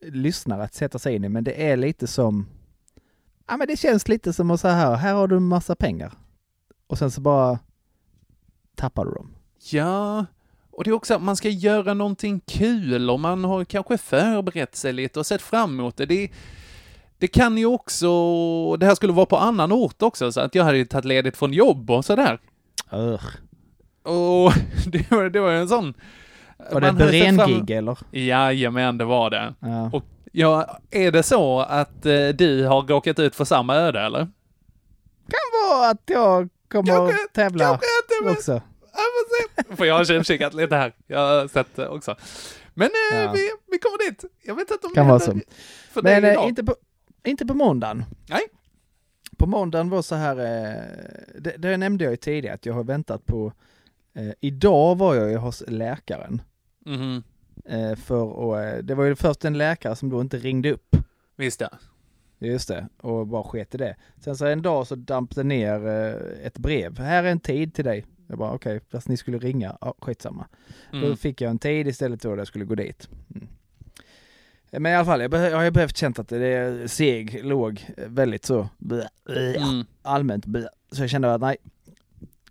[0.00, 2.46] lyssnare att sätta sig in i, men det är lite som,
[3.48, 6.12] ja men det känns lite som att så här, här har du en massa pengar.
[6.86, 7.58] Och sen så bara
[8.74, 9.34] tappar du dem.
[9.70, 10.26] Ja,
[10.70, 14.76] och det är också att man ska göra någonting kul och man har kanske förberett
[14.76, 16.06] sig lite och sett fram emot det.
[16.06, 16.30] Det,
[17.18, 20.64] det kan ju också, det här skulle vara på annan ort också, så att jag
[20.64, 22.38] hade ju tagit ledigt från jobb och sådär.
[22.92, 23.24] Ugh.
[24.02, 24.52] Och
[24.86, 25.94] det var, det var en sån...
[26.72, 27.98] Var det fram- brengig eller?
[28.10, 29.54] Jajamän, det var det.
[29.60, 29.90] Ja.
[29.92, 34.28] Och ja, är det så att eh, du har råkat ut för samma öde eller?
[35.28, 38.52] kan vara att jag kommer Kanske- att tävla kanske inte, men- också.
[38.92, 39.76] Ja, får se.
[39.76, 40.92] För jag har tjuvkikat lite här.
[41.06, 42.16] Jag har sett det också.
[42.74, 43.32] Men eh, Ja.
[43.32, 44.24] vi, vi kommer dit.
[44.44, 45.92] Jag vet inte om Kan det vara händer så.
[45.92, 46.48] För Men dig eh, idag.
[46.48, 46.74] inte, på,
[47.24, 48.04] inte på måndagen.
[48.28, 48.42] Nej.
[49.38, 50.82] På måndagen var så här, eh,
[51.40, 53.52] det, det nämnde jag ju tidigare att jag har väntat på
[54.14, 56.42] Eh, idag var jag ju hos läkaren.
[56.86, 57.22] Mhm.
[57.64, 60.96] Eh, för att, eh, det var ju först en läkare som då inte ringde upp.
[61.36, 61.68] Visst ja.
[62.38, 63.96] Just det, och bara sket i det.
[64.20, 66.98] Sen så en dag så damp det ner eh, ett brev.
[66.98, 68.06] Här är en tid till dig.
[68.26, 69.76] Jag bara okej, fast ni skulle ringa.
[69.80, 70.46] Ja, skitsamma.
[70.92, 71.16] Då Mm.
[71.16, 73.08] fick jag en tid istället då jag skulle gå dit.
[73.34, 73.48] Mm.
[74.70, 78.44] Men i alla fall, jag, jag har behövt känt att det är seg, låg, väldigt
[78.44, 78.68] så
[79.28, 79.84] Mm.
[80.02, 80.68] allmänt blä.
[80.92, 81.56] Så jag kände att nej,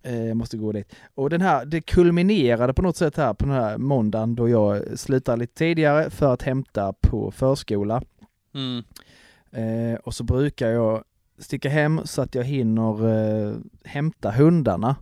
[0.01, 0.95] jag måste gå dit.
[1.15, 4.99] Och den här, det kulminerade på något sätt här på den här måndagen då jag
[4.99, 8.01] slutar lite tidigare för att hämta på förskola.
[8.53, 8.83] Mm.
[9.51, 11.03] Eh, och så brukar jag
[11.37, 14.95] sticka hem så att jag hinner eh, hämta hundarna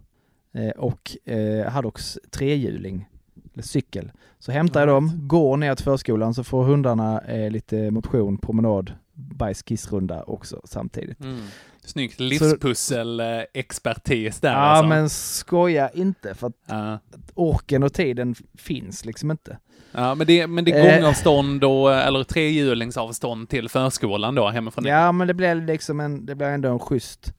[0.53, 3.09] eh, och eh, Haddocks trehjuling,
[3.53, 4.11] eller cykel.
[4.39, 8.93] Så hämtar jag dem, går ner till förskolan så får hundarna eh, lite motion, promenad,
[9.13, 11.21] bajs-kissrunda också samtidigt.
[11.21, 11.41] Mm.
[11.89, 14.87] Snyggt livspussel-expertis där Ja alltså.
[14.87, 16.99] men skoja inte för att Ja.
[17.33, 19.57] orken och tiden finns liksom inte.
[19.91, 20.95] Ja, men det, men det är Eh.
[20.95, 24.85] gångavstånd och, eller trehjulingsavstånd till förskolan då hemifrån?
[24.85, 27.33] Ja men det blir liksom en, det blir ändå en schysst,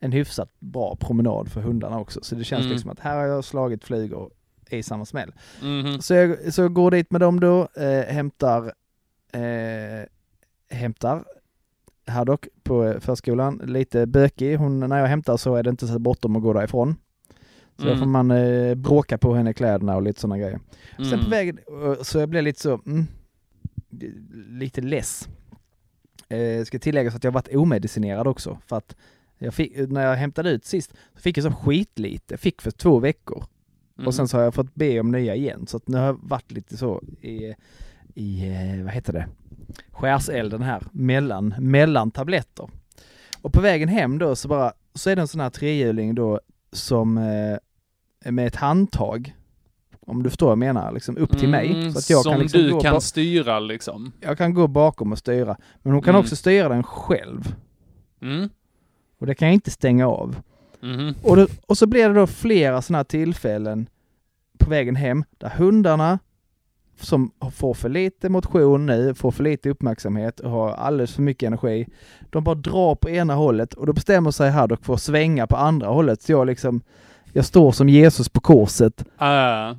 [0.00, 2.20] en hyfsat bra promenad för hundarna också.
[2.22, 2.72] Så det känns Mm.
[2.72, 4.30] liksom att här har jag slagit flugor
[4.70, 5.32] i samma smäll.
[5.62, 6.00] Mhm.
[6.02, 8.72] Så jag, så jag går dit med dem då, eh, hämtar,
[9.32, 10.04] eh,
[10.70, 11.24] hämtar
[12.08, 14.56] Haddock på eh, förskolan, lite bökig.
[14.56, 16.96] Hon, när jag hämtar så är det inte så bråttom att gå därifrån.
[17.76, 17.98] Så då Mm.
[17.98, 20.60] får man eh, bråka på henne kläderna och lite sådana grejer.
[20.96, 21.24] Sen Mm.
[21.24, 23.06] på vägen, eh, så jag blev lite så, mm,
[24.48, 25.28] lite less.
[26.28, 28.96] Eh, ska tilläggas att jag varit omedicinerad också för att
[29.38, 32.98] jag fick, när jag hämtade ut sist så fick jag så skitlite, fick för två
[32.98, 33.44] veckor.
[33.96, 34.06] Mhm.
[34.06, 36.18] Och sen så har jag fått be om nya igen så att nu har jag
[36.22, 37.54] varit lite så i,
[38.14, 39.28] i eh, vad heter det,
[39.92, 42.68] skärselden här, mellan, mellan tabletter.
[43.42, 46.40] Och på vägen hem då så bara, så är det en sån här trehjuling då
[46.72, 49.34] som eh, med ett handtag,
[50.00, 51.70] om du förstår vad jag menar, liksom upp till mig.
[51.72, 54.12] Mm, Så att jag som kan liksom du kan styra liksom.
[54.20, 55.56] jag kan gå bakom och styra.
[55.82, 56.20] Men hon kan Mm.
[56.20, 57.54] också styra den själv.
[58.22, 58.48] Mm.
[59.20, 60.36] Och det kan jag inte stänga av.
[60.80, 61.14] Mhm.
[61.22, 63.88] Och, det, och så blir det då flera sådana här tillfällen
[64.58, 66.18] på vägen hem där hundarna
[67.00, 71.46] som får för lite motion nu, får för lite uppmärksamhet och har alldeles för mycket
[71.46, 71.86] energi.
[72.30, 75.56] De bara drar på ena hållet och då bestämmer sig Haddock för att svänga på
[75.56, 76.22] andra hållet.
[76.22, 76.80] Så jag liksom,
[77.32, 79.74] jag står som Jesus på korset Ah.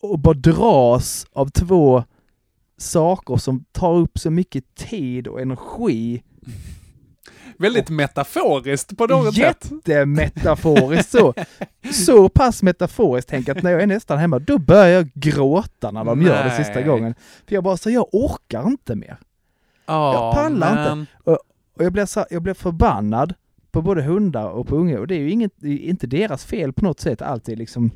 [0.00, 2.04] och bara dras av två
[2.76, 6.22] saker som tar upp så mycket tid och energi.
[7.58, 9.70] Väldigt metaforiskt på något sätt.
[9.72, 11.34] Jättemetaforiskt så.
[11.92, 16.04] Så pass metaforiskt tänk att när jag är nästan hemma, då börjar jag gråta när
[16.04, 16.64] de gör det Nej.
[16.64, 17.14] sista gången.
[17.46, 19.18] För jag bara så, jag orkar inte mer.
[19.86, 21.00] Ja, pallar men...
[21.00, 21.12] inte.
[21.74, 23.34] Och jag blir, så, jag blir förbannad
[23.70, 26.72] på både hundar och på unga och det är ju inget, är inte deras fel
[26.72, 27.90] på något sätt, alltid liksom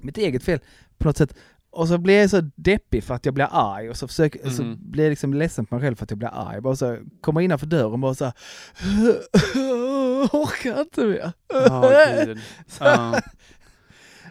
[0.00, 0.60] mitt eget fel
[0.98, 1.34] på något sätt.
[1.72, 4.62] Och så blir jag så deppig för att jag blir arg och så, försöker, så
[4.62, 4.78] Mhm.
[4.90, 6.60] blir jag liksom ledsen på mig själv för att jag blir arg.
[6.60, 8.34] Bara så kommer innanför dörren och bara så här,
[10.32, 11.32] orkar inte mer.
[11.48, 12.38] Ja, gud.
[12.80, 13.20] Ja.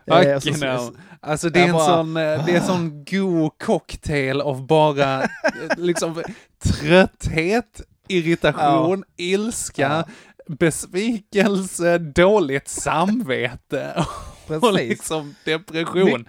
[0.05, 0.79] Och Fucking så- hell.
[1.19, 4.67] Alltså det är, Jag en bara- sån, eh, det är en sån god cocktail av
[4.67, 5.27] bara eh,
[5.77, 6.21] liksom
[6.63, 10.05] trötthet, irritation, ilska,
[10.47, 14.05] besvikelse, dåligt samvete
[14.61, 16.25] och liksom depression.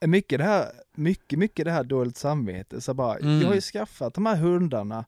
[0.00, 2.80] Mycket det här, mycket, mycket det här dåligt samvete.
[2.80, 3.40] Så bara, Mm.
[3.40, 5.04] jag har ju skaffat de här hundarna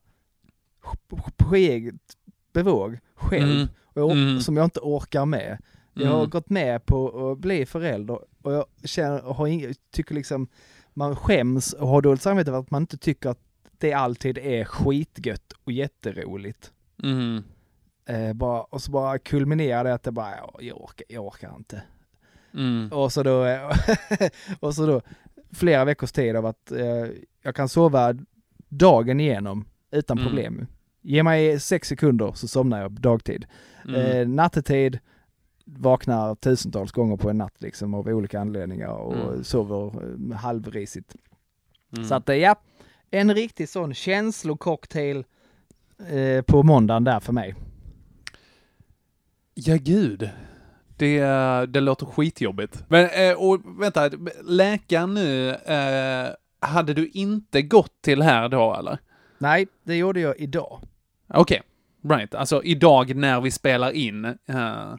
[1.37, 1.95] på, eget
[2.53, 3.67] bevåg själv, Mm.
[3.83, 4.39] och jag, Mm.
[4.39, 5.57] som jag inte orkar med.
[5.93, 6.29] Jag har Mm.
[6.29, 10.47] gått med på att bli förälder och jag känner, har ing, tycker liksom,
[10.93, 13.39] man skäms och har dåligt samvete för att man inte tycker att
[13.77, 16.71] det alltid är skitgött och jätteroligt.
[17.03, 17.43] Mm.
[18.05, 21.55] Eh, bara, och så bara kulminerar det att det bara, "Ja, jag orkar, jag orkar
[21.57, 21.81] inte.
[22.57, 22.91] Mm.
[22.91, 23.45] Och så då,
[24.59, 25.01] och så då
[25.53, 27.05] flera veckors tid av att eh,
[27.43, 28.15] jag kan sova
[28.69, 30.27] dagen igenom utan Mm.
[30.29, 30.67] problem.
[31.01, 33.45] Ge mig sex sekunder så somnar jag dagtid.
[33.87, 33.95] Mm.
[34.01, 34.99] Eh, nattetid
[35.65, 39.43] vaknar tusentals gånger på en natt liksom av olika anledningar och Mm.
[39.43, 41.15] sover eh, halvrisigt.
[41.97, 42.05] Mm.
[42.07, 42.55] Så att eh, ja,
[43.11, 45.25] en riktig sån känslococktail
[46.09, 47.55] eh, på måndagen där för mig.
[49.53, 50.29] Ja, gud.
[50.97, 51.19] Det,
[51.65, 52.83] det låter skitjobbigt.
[52.87, 54.09] Men, eh, och vänta,
[54.43, 56.29] läkaren nu, eh,
[56.59, 58.97] hade du inte gått till här då eller?
[59.37, 60.81] Nej, det gjorde jag idag.
[61.33, 61.61] Okej,
[62.09, 62.35] right.
[62.35, 64.25] Alltså idag när vi spelar in.
[64.25, 64.35] eh,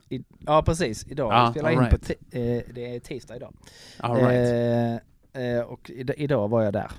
[0.09, 1.33] I, ja precis, idag.
[1.33, 2.09] Ja, vi spelar in på right.
[2.09, 3.55] ti- eh, det är tisdag idag.
[3.99, 5.01] all right.
[5.35, 6.91] Eh, eh, och id- idag var jag där.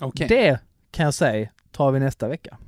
[0.00, 0.58] Okej, Det
[0.90, 2.58] kan jag säga tar vi nästa vecka.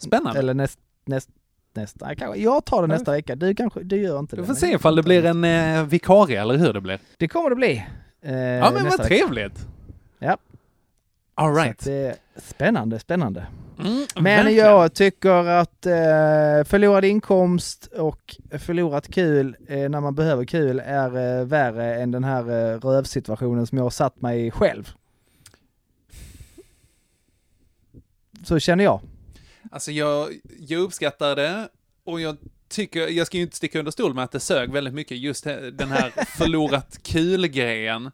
[0.00, 0.38] spännande.
[0.38, 1.28] Eller näst, näst,
[1.74, 2.14] nästa.
[2.36, 4.42] Jag tar det nästa vecka, du kanske, du gör inte det.
[4.42, 6.98] Vi får se ifall det blir en eh, vikarie eller hur det blir.
[7.16, 7.84] Det kommer det bli.
[8.22, 9.66] Eh, Ja men vad trevligt!
[10.18, 10.36] Ja.
[11.34, 11.86] All right.
[12.36, 13.46] spännande, spännande.
[13.80, 14.66] Mm, Men verkligen.
[14.66, 15.92] jag tycker att eh,
[16.64, 22.24] förlorad inkomst och förlorat kul eh, när man behöver kul är eh, värre än den
[22.24, 22.40] här
[22.72, 24.90] eh, rövsituationen som jag har satt mig i själv.
[28.44, 29.00] Så känner jag.
[29.70, 30.28] Alltså jag,
[30.58, 31.68] jag uppskattar det
[32.04, 32.36] och jag
[32.68, 35.44] tycker, jag ska ju inte sticka under stol med att det sög väldigt mycket just
[35.72, 38.10] den här förlorat kul-grejen.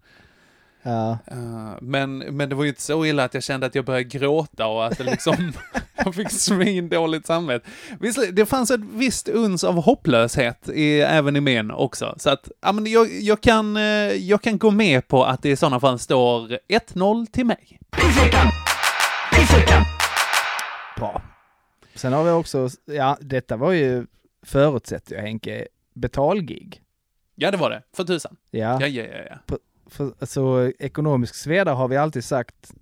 [0.82, 1.18] Ja.
[1.26, 4.04] Eh, men, men det var ju inte så illa att jag kände att jag började
[4.04, 5.52] gråta och att det liksom,
[5.96, 7.70] jag fick svin dåligt samvete.
[8.00, 12.14] Visst, det fanns ett visst uns av hopplöshet i, även i min också.
[12.18, 15.50] Så att, ja men jag, jag kan, eh, jag kan gå med på att det
[15.50, 17.80] i sådana fall står 1-0 till mig.
[20.96, 21.22] Bra.
[21.94, 24.06] Sen har vi också, ja detta var ju,
[24.42, 26.80] förutsätter jag Henke, betalgig.
[27.34, 27.82] Ja, det var det.
[27.96, 28.36] För tusan.
[28.50, 29.38] Ja, Ja, ja, ja.
[29.48, 29.56] ja.
[29.86, 32.72] för, alltså ekonomisk sveda har vi alltid sagt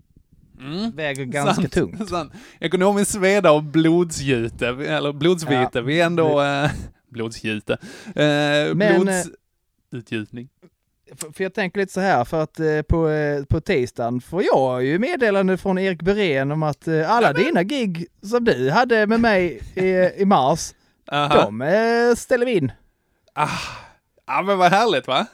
[0.61, 0.90] Mm.
[0.96, 2.09] väger ganska Sant, tungt.
[2.09, 2.33] Sant.
[2.61, 5.81] Ekonomisk sveda och blodsgjute, eller blodsvite, Ja.
[5.81, 6.42] vi är ändå...
[6.42, 6.70] Eh,
[7.09, 7.72] blodsgjute.
[8.07, 9.01] Eh, Men,
[9.90, 10.48] blodsutgjutning.
[11.16, 14.42] För, för jag tänker lite så här, för att eh, på, eh, på tisdagen får
[14.42, 19.07] jag ju meddelande från Erik Berén om att eh, alla dina gig som du hade
[19.07, 20.75] med mig i, i mars,
[21.12, 21.42] Aha.
[21.42, 22.72] de eh, ställer vi in.
[23.35, 23.48] Ah,
[24.27, 25.27] ja, men vad härligt va?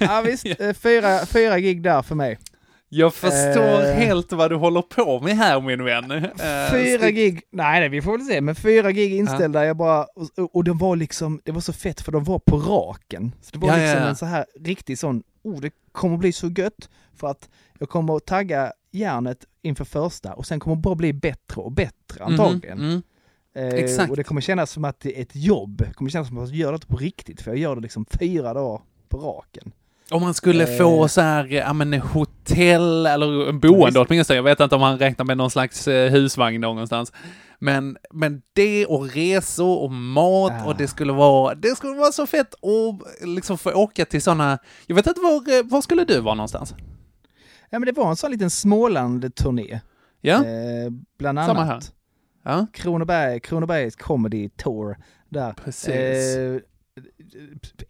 [0.00, 2.38] Ja visst, eh, fyra, fyra gig där för mig.
[2.94, 3.94] Jag förstår Eh.
[3.94, 6.10] helt vad du håller på med här min vän.
[6.10, 10.04] Eh, Fyra gig, nej, nej vi får väl se, men fyra gig inställda, jag bara,
[10.04, 13.34] och, och de var liksom, det var så fett för de var på raken.
[13.40, 14.08] Så det var Ja, ja, liksom ja.
[14.08, 18.16] en så här riktig sån, oh det kommer bli så gött för att jag kommer
[18.16, 22.78] att tagga järnet inför första och sen kommer det bara bli bättre och bättre antagligen.
[22.78, 23.02] Mhm,
[23.54, 23.72] mm.
[23.72, 24.10] Eh, Exakt.
[24.10, 26.48] Och det kommer kännas som att det är ett jobb, det kommer kännas som att
[26.48, 29.72] jag gör det på riktigt för jag gör det liksom fyra dagar på raken.
[30.12, 30.78] Om man skulle Eh.
[30.78, 34.10] få så här, ja men hotell eller boende Visst.
[34.10, 34.36] åtminstone.
[34.36, 37.12] Jag vet inte om han räknar med någon slags eh, husvagn någonstans.
[37.58, 40.64] Men, men det och resor och mat Ah.
[40.66, 44.58] och det skulle vara, det skulle vara så fett att liksom få åka till sådana,
[44.86, 46.74] jag vet inte var, eh, var skulle du vara någonstans?
[47.70, 49.80] Ja men det var en sån liten Småland-turné.
[50.20, 50.34] Ja?
[50.36, 51.48] Eh, bland annat.
[51.56, 51.80] Samma här.
[52.44, 54.96] Ja, Kronoberg, Kronobergs Comedy Tour
[55.28, 55.52] där.
[55.52, 56.36] precis.
[56.36, 56.60] Eh,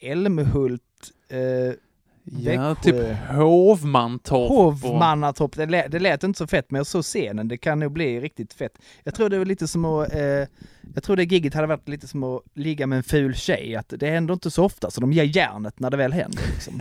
[0.00, 0.82] Älmhult,
[1.28, 1.74] eh,
[2.24, 2.74] ja, Växjö.
[2.82, 4.48] typ Hovmantorp.
[4.82, 5.56] Hovmannatorp.
[5.56, 8.20] Det, lät, det lät inte så fett men jag såg scenen, det kan nog bli
[8.20, 8.78] riktigt fett.
[9.04, 10.20] Jag tror det var lite som att, eh,
[10.94, 13.92] jag tror det gigget hade varit lite som att ligga med en ful tjej, att
[13.96, 16.42] det händer inte så ofta så de ger järnet när det väl händer.
[16.54, 16.80] Liksom.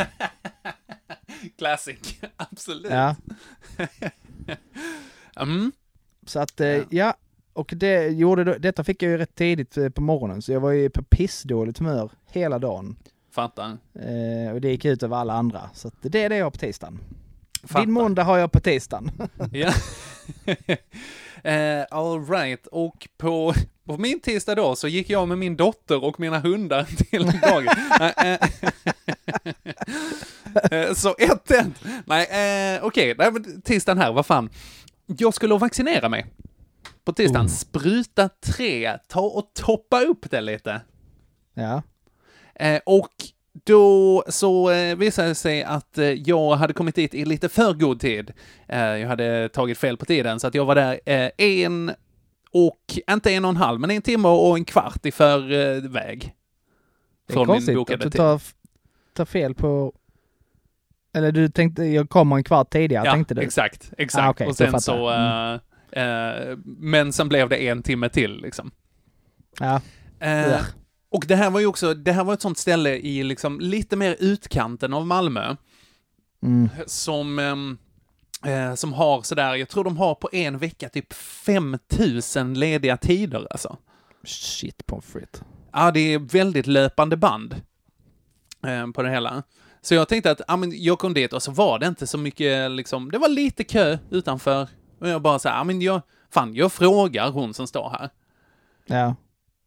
[1.58, 2.92] Classic, absolut.
[2.92, 3.16] Ja,
[5.42, 5.72] Mm.
[6.26, 6.84] så att, eh, Ja.
[6.90, 7.14] ja.
[7.54, 10.72] Och det gjorde, detta fick jag ju rätt tidigt eh, på morgonen så jag var
[10.72, 12.96] ju på pissdåligt humör hela dagen.
[13.32, 13.78] Fattar.
[13.94, 15.70] Eh, och det gick ut över alla andra.
[15.74, 17.00] Så det är det jag har på tisdagen.
[17.64, 17.86] Fattar.
[17.86, 19.12] Din måndag har jag på tisdagen.
[19.52, 19.74] Ja.
[21.52, 22.68] eh, all right.
[22.68, 23.54] Och på,
[23.86, 27.72] på min tisdag då så gick jag med min dotter och mina hundar till dagis.
[28.00, 28.34] Eh,
[30.72, 31.72] eh, så 1-1.
[32.06, 33.16] Nej, eh, okej.
[33.18, 34.50] Men tisdagen här, vad fan.
[35.06, 36.26] Jag skulle vaccinera mig.
[37.06, 37.46] På tisdagen.
[37.46, 37.50] Oh.
[37.50, 38.98] Spruta 3.
[39.08, 40.82] Ta och toppa upp det lite.
[41.54, 41.82] ja.
[42.62, 43.10] Eh, och
[43.64, 47.74] då så eh, visade det sig att eh, jag hade kommit dit i lite för
[47.74, 48.34] god tid.
[48.68, 51.00] Jag hade tagit fel på tiden, så att jag var där
[51.38, 51.92] en
[52.52, 52.80] och,
[53.12, 56.34] inte en och en halv, men en timme och en kvart i förväg.
[57.28, 58.18] Det är Från min konstigt att bokade du tid.
[58.20, 58.42] tar,
[59.14, 59.94] tar fel på...
[61.14, 63.42] Eller du tänkte, jag kommer en kvart tidigare Ja, tänkte du?
[63.42, 64.24] exakt, exakt.
[64.26, 65.54] Ah, okej, och sen så, eh,
[66.04, 68.72] eh, men sen blev det en timme till liksom.
[69.60, 69.82] Ja.
[70.20, 70.60] Ja.
[71.12, 73.96] Och det här var ju också, det här var ett sånt ställe i liksom lite
[73.96, 75.56] mer utkanten av Malmö.
[76.44, 76.70] Mm.
[76.86, 77.78] som, ehm,
[78.46, 83.48] eh, som har sådär, jag tror de har på en vecka typ 5000 lediga tider
[83.52, 83.78] alltså.
[84.24, 85.42] Shit pommes frites.
[85.72, 87.62] Ja, det är väldigt löpande band
[88.68, 89.44] eh, på det hela.
[89.82, 92.18] Så jag tänkte att, ja men jag kom dit och så var det inte så
[92.18, 94.68] mycket liksom, det var lite kö utanför.
[95.00, 98.10] Och jag bara så här, ja men jag, fan jag frågar hon som står här.
[98.86, 99.16] Ja.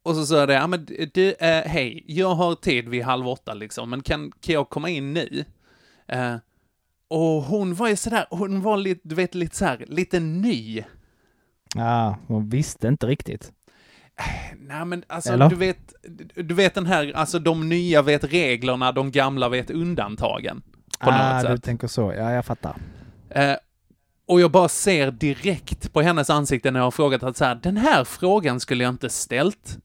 [0.05, 3.55] Och så sa det, ja men du, eh, hej, jag har tid vid halv åtta
[3.55, 5.45] liksom, men kan, kan jag komma in nu?
[6.09, 6.37] Eh,
[7.09, 10.85] och hon var ju sådär, hon var lite, du vet, lite såhär, lite ny.
[11.75, 13.53] Ja, man visste inte riktigt.
[14.59, 15.49] Nej men alltså, Eller?
[15.49, 15.95] du vet,
[16.35, 20.63] du vet den här, alltså de nya vet reglerna, de gamla vet undantagen.
[21.01, 21.65] På ah, något du sätt.
[21.65, 22.13] tänker så.
[22.13, 22.77] Ja, jag fattar.
[23.31, 23.55] Eh,
[24.27, 27.55] och jag bara ser direkt på hennes ansikte när jag har frågat att så här,
[27.55, 29.79] den här frågan skulle jag inte ställt.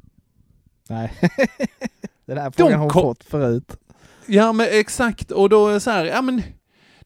[0.90, 1.14] Nej.
[2.26, 3.78] Den här frågan har hon fått förut.
[4.26, 5.32] Ja, men exakt.
[5.32, 6.42] Och då är så här, ja men,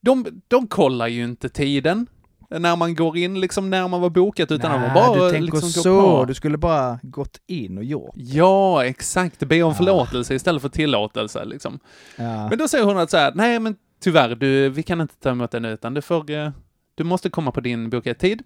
[0.02, 2.08] de, de kollar ju inte tiden
[2.50, 5.54] när man går in, liksom när man var bokat, utan de var bara du tänker
[5.54, 6.02] liksom så.
[6.02, 6.26] på.
[6.26, 8.14] Du skulle bara gått in och gjort.
[8.16, 9.40] Ja, exakt.
[9.40, 11.80] Be om förlåtelse istället för tillåtelse, liksom.
[12.16, 12.50] Ja.
[12.50, 15.30] Men då säger hon att så här, nej men tyvärr, du, vi kan inte ta
[15.30, 16.50] emot den utan du får, eh,
[16.96, 18.44] du måste komma på din bokade tid.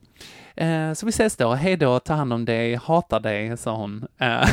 [0.56, 4.08] Eh, så vi ses då, hej då, ta hand om dig, hatar dig, sa hon.
[4.18, 4.42] Eh,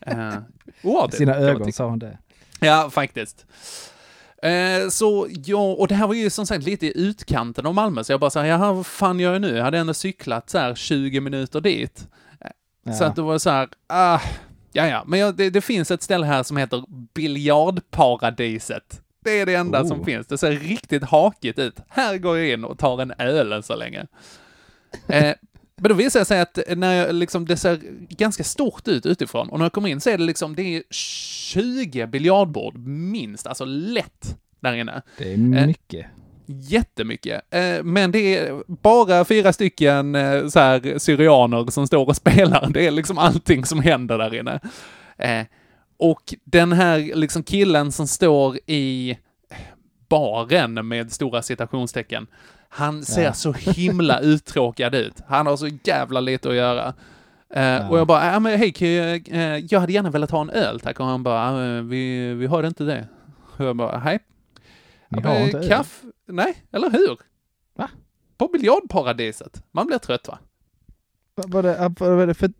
[0.00, 0.34] eh,
[0.82, 2.18] oartigt, Sina ögon sa hon det.
[2.60, 3.46] Ja, faktiskt.
[4.42, 8.04] Eh, så ja, och det här var ju som sagt lite i utkanten av Malmö,
[8.04, 9.56] så jag bara så här, jaha, vad fan gör jag nu?
[9.56, 12.08] Jag hade ändå cyklat så här 20 minuter dit.
[12.96, 13.06] Så Ja.
[13.06, 14.20] att det var så här, ah,
[14.72, 19.00] ja ja, men jag, det, det finns ett ställe här som heter Biljardparadiset.
[19.24, 19.88] Det är det enda Oh.
[19.88, 20.26] som finns.
[20.26, 21.76] Det ser riktigt hakigt ut.
[21.88, 24.06] Här går jag in och tar en öl än så länge.
[25.08, 25.34] Eh,
[25.76, 29.48] men då visar det sig att när jag, liksom, det ser ganska stort ut utifrån
[29.48, 33.64] och när jag kommer in så är det liksom, det är 20 biljardbord minst, alltså
[33.64, 35.02] lätt där inne.
[35.18, 36.06] Det är mycket.
[36.46, 37.54] Jättemycket.
[37.54, 42.70] Eh, men det är bara fyra stycken eh, så här syrianer som står och spelar.
[42.70, 44.60] Det är liksom allting som händer där inne.
[45.18, 45.42] Eh,
[46.10, 49.18] och den här liksom killen som står i
[50.08, 52.26] baren med stora citationstecken,
[52.68, 53.32] han ser Ja.
[53.32, 55.14] så himla uttråkad ut.
[55.28, 56.94] Han har så jävla lite att göra.
[57.54, 60.50] Eh, Och jag bara, ja men hej, jag, eh, jag hade gärna velat ha en
[60.50, 61.00] öl tack.
[61.00, 63.08] Och han bara, "Ja, vi, vi har inte det.
[63.58, 64.18] Och jag bara, hej.
[65.08, 65.46] Ja.
[65.68, 66.06] Kaffe?
[66.28, 67.18] Nej, eller hur?
[67.76, 67.90] Va?
[68.38, 69.62] På biljardparadiset.
[69.72, 70.38] Man blir trött va?
[71.36, 72.50] Va- Var det, var det för...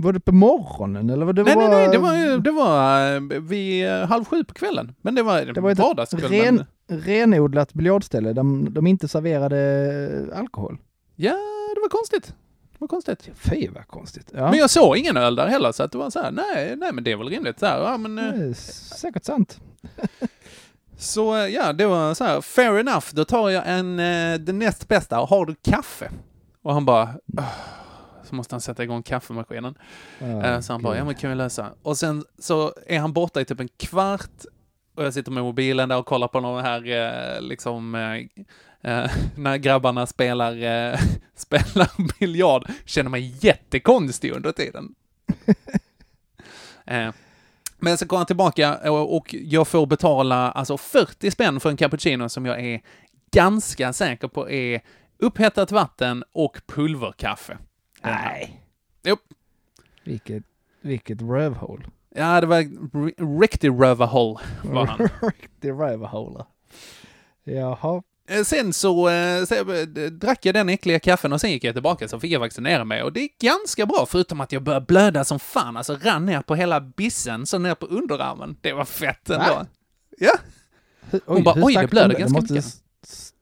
[0.00, 1.62] Var det på morgonen eller var det nej, var...
[1.68, 4.94] nej, nej, det var, det var eh, vid eh, halv sju på kvällen.
[5.02, 6.30] Men det var, Det var ett vardagskväll.
[6.30, 10.78] ren, renodlat biljardställe där de, inte serverade alkohol.
[11.16, 11.32] Ja,
[11.74, 12.26] det var konstigt.
[12.72, 13.30] Det var konstigt.
[13.34, 14.30] Fy vad konstigt.
[14.34, 16.76] Ja, Men jag såg ingen öl där heller, så att det var så här, nej,
[16.76, 17.58] nej men det är väl rimligt.
[17.60, 19.60] Så, här, ja, men, eh, det säkert sant.
[20.98, 24.52] så eh, ja, det var så här, fair enough, då tar jag en, eh, det
[24.52, 26.10] näst bästa, har du kaffe?
[26.62, 27.08] Och han bara,
[27.38, 27.44] "Åh."
[28.28, 29.74] Så måste han sätta igång kaffemaskinen.
[30.20, 31.72] Eh, Så han bara, ja men kan vi lösa.
[31.82, 34.44] Och sen så är han borta i typ en kvart
[34.94, 36.86] och jag sitter med mobilen där och kollar på de här
[37.36, 40.52] eh, liksom eh, när grabbarna spelar,
[41.36, 42.70] spelar biljard.
[42.84, 44.94] Känner mig jättekonstig under tiden.
[47.78, 51.76] men så kommer han tillbaka och, och jag får betala alltså 40 spänn för en
[51.76, 52.80] cappuccino som jag är
[53.32, 54.80] ganska säker på är
[55.18, 57.58] upphettat vatten och pulverkaffe.
[58.02, 58.60] Nej.
[59.02, 59.16] Jo.
[60.04, 60.42] Vilket,
[60.80, 61.86] vilket rövhål.
[62.14, 64.98] Ja, det var ri- riktig rövarhåll var han.
[65.22, 66.46] Riktig rövhåla.
[67.44, 68.02] Jaha.
[68.28, 71.74] Eh, Sen så, eh, så eh, drack jag den äckliga kaffen och sen gick jag
[71.74, 74.86] tillbaka så fick jag vaccinera mig och det är ganska bra förutom att jag började
[74.86, 78.56] blöda som fan, alltså rann ner på hela bissen, så ner på underarmen.
[78.60, 79.44] Det var fett ändå.
[79.44, 79.66] Va?
[80.18, 80.32] Ja.
[81.12, 82.82] Oj, Hon bara, hur "Oj, det blöder de ganska måste mycket." s-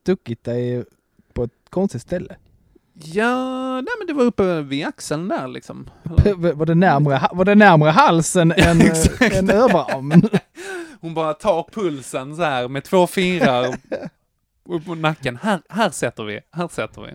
[0.00, 0.84] stuckit dig
[1.32, 2.36] på ett konstigt ställe.
[2.98, 5.90] Ja, nej men det var uppe vid axeln där liksom.
[6.54, 9.34] Var det närmre, var det närmre halsen än, exakt.
[9.34, 10.28] än överarmen?
[11.00, 13.76] Hon bara tar pulsen så här med två fingrar
[14.68, 15.38] upp på nacken.
[15.42, 17.10] Här, här sätter vi, här sätter vi.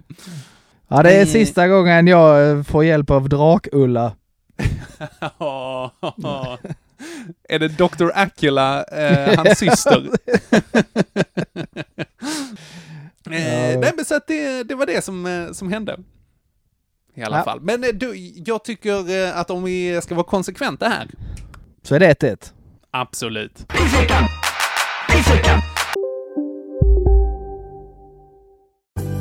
[0.87, 4.15] Ja, det är sista gången jag eh, får hjälp av Drak-Ulla.
[7.49, 8.09] är det Dr.
[8.13, 10.05] Acula, eh, hans syster?
[13.33, 15.99] eh, nej, men så att det, det var det som, eh, som hände.
[17.15, 17.43] I alla Ja.
[17.43, 17.61] fall.
[17.61, 18.15] Men eh, du,
[18.45, 21.09] jag tycker eh, att om vi ska vara konsekventa här,
[21.83, 22.51] Så är det 1-1.
[22.91, 23.65] absolut.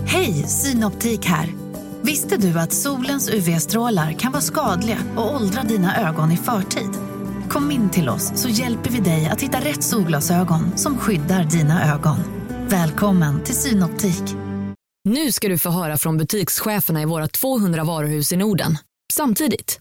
[0.07, 1.49] Hej, Synoptik här.
[2.03, 6.91] Visste du att solens UV-strålar kan vara skadliga och åldra dina ögon i förtid?
[7.49, 11.95] Kom in till oss så hjälper vi dig att hitta rätt solglasögon som skyddar dina
[11.95, 12.17] ögon.
[12.71, 14.23] Välkommen till Synoptik.
[15.05, 18.79] Nu ska du få höra från butikscheferna i våra 200 varuhus i Norden.
[19.13, 19.81] Samtidigt.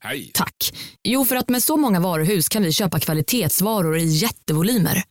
[0.00, 0.30] Hej!
[0.34, 0.74] Tack.
[1.04, 5.02] Jo, för att med så många varuhus kan vi köpa kvalitetsvaror i jättevolymer.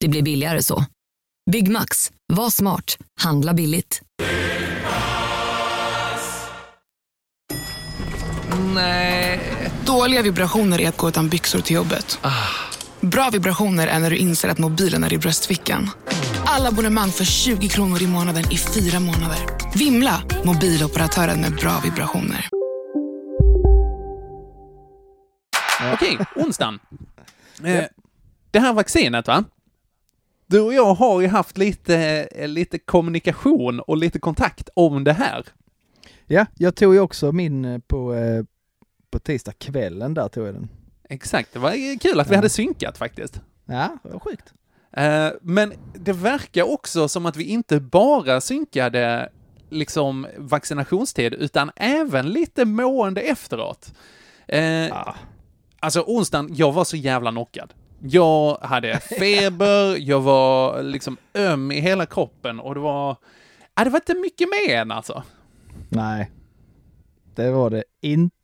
[0.00, 0.84] Det blir billigare så.
[1.50, 2.12] Byggmax.
[2.32, 2.98] Var smart.
[3.20, 4.02] Handla billigt.
[9.86, 12.18] Dåliga vibrationer är att gå utan byxor till jobbet.
[13.12, 15.90] Bra vibrationer är när du inser att mobilen är i bröstfickan.
[16.44, 19.38] Alla abonnemang för 20 kronor i månaden i fyra månader.
[19.78, 20.22] Vimla!
[20.44, 22.48] Mobiloperatören med bra vibrationer.
[25.94, 26.78] Okej, onsdagen.
[27.64, 27.84] Eh,
[28.50, 29.44] det här vaccinet, va?
[30.46, 31.96] Du och jag har ju haft lite,
[32.32, 35.46] eh, lite kommunikation och lite kontakt om det här.
[36.26, 38.14] Ja, jag tog ju också min eh, på,
[39.10, 40.68] på tisdag kvällen där tog jag den.
[41.08, 43.40] Exakt, det var kul att vi hade synkat faktiskt.
[43.66, 44.52] Ja, det var sjukt.
[44.92, 49.28] Eh, Men det verkar också som att vi inte bara synkade
[49.70, 53.94] liksom vaccinationstid, utan även lite mående efteråt.
[54.48, 54.96] Eh,
[55.80, 57.74] Alltså onsdagen, jag var så jävla knockad.
[58.00, 63.16] Jag hade feber, jag var liksom öm i hela kroppen och det var...
[63.74, 65.22] Ja, det var inte mycket med än alltså.
[65.88, 66.30] Nej,
[67.34, 68.35] det var det inte.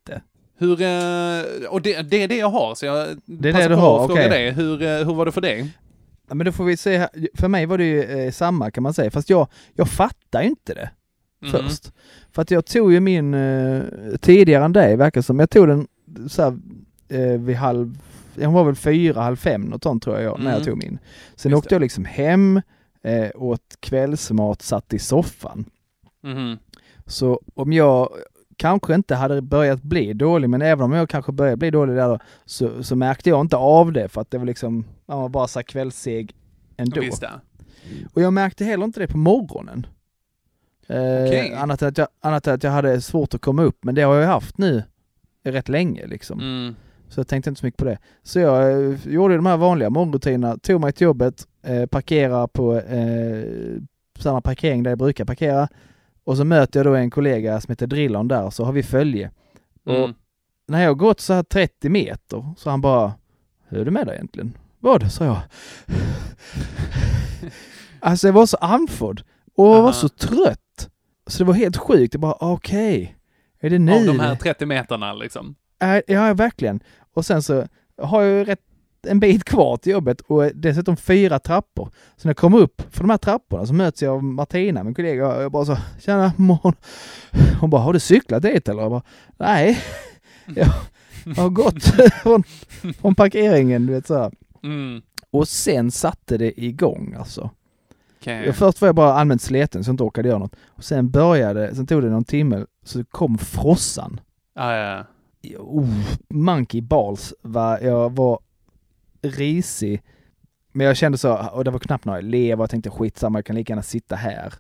[0.62, 3.74] Hur, eh, och det, det är det jag har, så jag Det är passar det
[3.74, 4.50] du på har, att fråga dig.
[4.50, 5.70] Hur, eh, hur var det för dig?
[6.28, 7.08] Ja, men då får vi se här.
[7.34, 10.74] För mig var det ju eh, samma kan man säga, fast jag, jag fattar inte
[10.74, 10.90] det
[11.42, 11.50] Mhm.
[11.50, 11.92] först.
[12.32, 13.82] För att jag tog ju min, eh,
[14.20, 15.86] tidigare än dig verkar som, jag tog den
[16.28, 16.58] så här,
[17.08, 17.98] eh, vid halv,
[18.34, 20.64] jag var väl fyra, halv fem något sånt tror jag, när jag Mm.
[20.64, 20.98] tog min.
[21.36, 22.60] Sen åkte jag liksom hem,
[23.04, 25.64] eh, åt kvällsmat, satt i soffan.
[26.22, 26.58] Mhm.
[27.06, 28.08] Så om jag
[28.62, 32.08] kanske inte hade börjat bli dålig, men även om jag kanske började bli dålig där
[32.08, 35.28] då, så, så märkte jag inte av det för att det var liksom, man var
[35.28, 36.34] bara så kvällsseg
[36.76, 37.00] ändå.
[37.00, 37.24] Visst.
[38.14, 39.86] Och jag märkte heller inte det på morgonen.
[40.86, 43.94] Eh, annat, än att jag, annat än att jag hade svårt att komma upp, men
[43.94, 44.82] det har jag haft nu
[45.44, 46.40] rätt länge liksom.
[46.40, 46.74] Mm.
[47.08, 47.98] Så jag tänkte inte så mycket på det.
[48.22, 52.76] Så jag eh, gjorde de här vanliga morgonrutinerna, tog mig till jobbet, eh, parkerade på
[52.76, 53.44] eh,
[54.18, 55.68] samma parkering där jag brukar parkera.
[56.24, 59.30] Och så möter jag då en kollega som heter Drillon där, så har vi följe.
[59.86, 60.14] Och Mm.
[60.66, 63.12] när jag har gått så här 30 meter, så han bara,
[63.68, 64.52] hur är det med dig egentligen?
[64.78, 65.12] Vad?
[65.12, 65.40] sa jag.
[68.00, 69.22] alltså jag var så andfådd
[69.56, 69.92] och jag var Aha.
[69.92, 70.88] så trött.
[71.26, 72.14] Så det var helt sjukt.
[72.14, 73.16] Jag bara, okej,
[73.60, 73.92] är det nu?
[73.92, 75.54] Av de här 30 meterna liksom.
[75.78, 76.80] Ja, ja, verkligen.
[77.14, 77.66] Och sen så
[78.02, 78.60] har jag ju rätt
[79.06, 81.90] en bit kvar till jobbet och dessutom fyra trappor.
[82.16, 84.94] Så när jag kommer upp för de här trapporna så möts jag av Martina, min
[84.94, 86.74] kollega, och jag bara så Tjena morgon.
[87.60, 88.82] Hon bara, har du cyklat dit eller?
[88.82, 89.02] Jag bara,
[89.36, 89.78] nej.
[90.54, 90.68] Jag,
[91.24, 91.84] jag har gått
[92.22, 92.42] från,
[93.00, 94.32] från parkeringen, du vet så här.
[94.62, 95.02] Mm.
[95.30, 97.50] Och sen satte det igång alltså.
[98.20, 98.46] Okej.
[98.46, 100.56] Jag, först var jag bara allmänt sliten så jag inte orkade göra något.
[100.66, 104.20] Och sen började, sen tog det någon timme, så kom frossan.
[104.54, 105.04] Ja, ja.
[105.58, 105.88] Oh,
[106.28, 107.80] monkey balls, va?
[107.80, 108.38] jag var
[109.22, 110.02] risig.
[110.72, 113.56] Men jag kände så, och det var knappt några elever, jag tänkte skitsamma, jag kan
[113.56, 114.54] lika gärna sitta här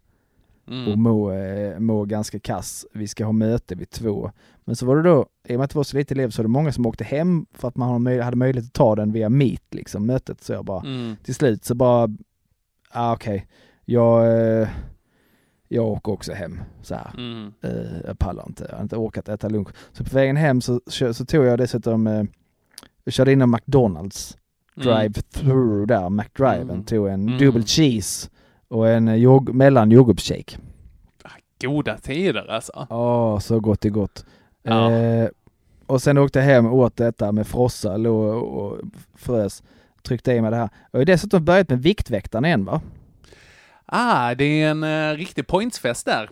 [0.66, 1.00] och Mm.
[1.02, 2.86] må, eh, må ganska kass.
[2.92, 4.30] Vi ska ha möte vid två.
[4.64, 6.42] Men så var det då, i och med att det var så lite elever så
[6.42, 8.96] var det många som åkte hem för att man hade möj- hade möjlighet att ta
[8.96, 10.42] den via Meet, liksom, mötet.
[10.42, 11.16] Så jag bara, Mm.
[11.24, 12.08] till slut så bara,
[12.90, 13.46] ah, okej,
[13.84, 14.68] jag, eh,
[15.68, 17.14] jag åker också hem så här.
[17.18, 17.52] Mm.
[17.62, 19.68] Eh, jag pallar inte, jag har inte orkat äta lunch.
[19.92, 20.80] Så på vägen hem så,
[21.12, 22.28] så tog jag dessutom,
[23.04, 24.36] jag körde in en McDonalds.
[24.74, 26.84] Drive-through där, McDriven, Mm.
[26.84, 27.38] tog en Mm.
[27.38, 28.30] double cheese
[28.68, 30.58] och en eh, jord- mellan jordgubbsshake.
[31.60, 32.86] Goda tider alltså.
[32.90, 34.24] Åh, så gott det gott.
[34.62, 34.90] Ja.
[34.92, 35.28] Eh,
[35.86, 38.78] och sen åkte jag hem och åt detta med frossa, låg och
[39.14, 39.62] frös.
[40.02, 40.68] Tryckte i mig det här.
[40.90, 42.80] Jag har dessutom börjat med Viktväktarna igen va?
[43.86, 46.30] Ah, det är en uh, riktig pointsfest där.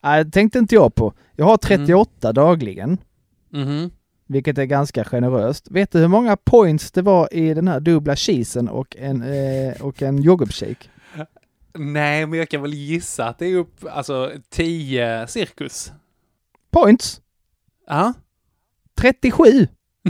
[0.00, 1.12] Nej, det tänkte inte jag på.
[1.36, 2.98] Jag har 38 dagligen,
[3.50, 3.90] Mhm.
[4.32, 5.70] Vilket är ganska generöst.
[5.70, 9.82] Vet du hur många points det var i den här dubbla cheesen och en, eh,
[9.82, 10.88] och en yoghurtshake?
[11.74, 15.92] Nej, men jag kan väl gissa att det är upp, alltså 10 cirkus.
[16.70, 17.20] Points?
[17.86, 18.14] Ja.
[19.00, 19.68] 37!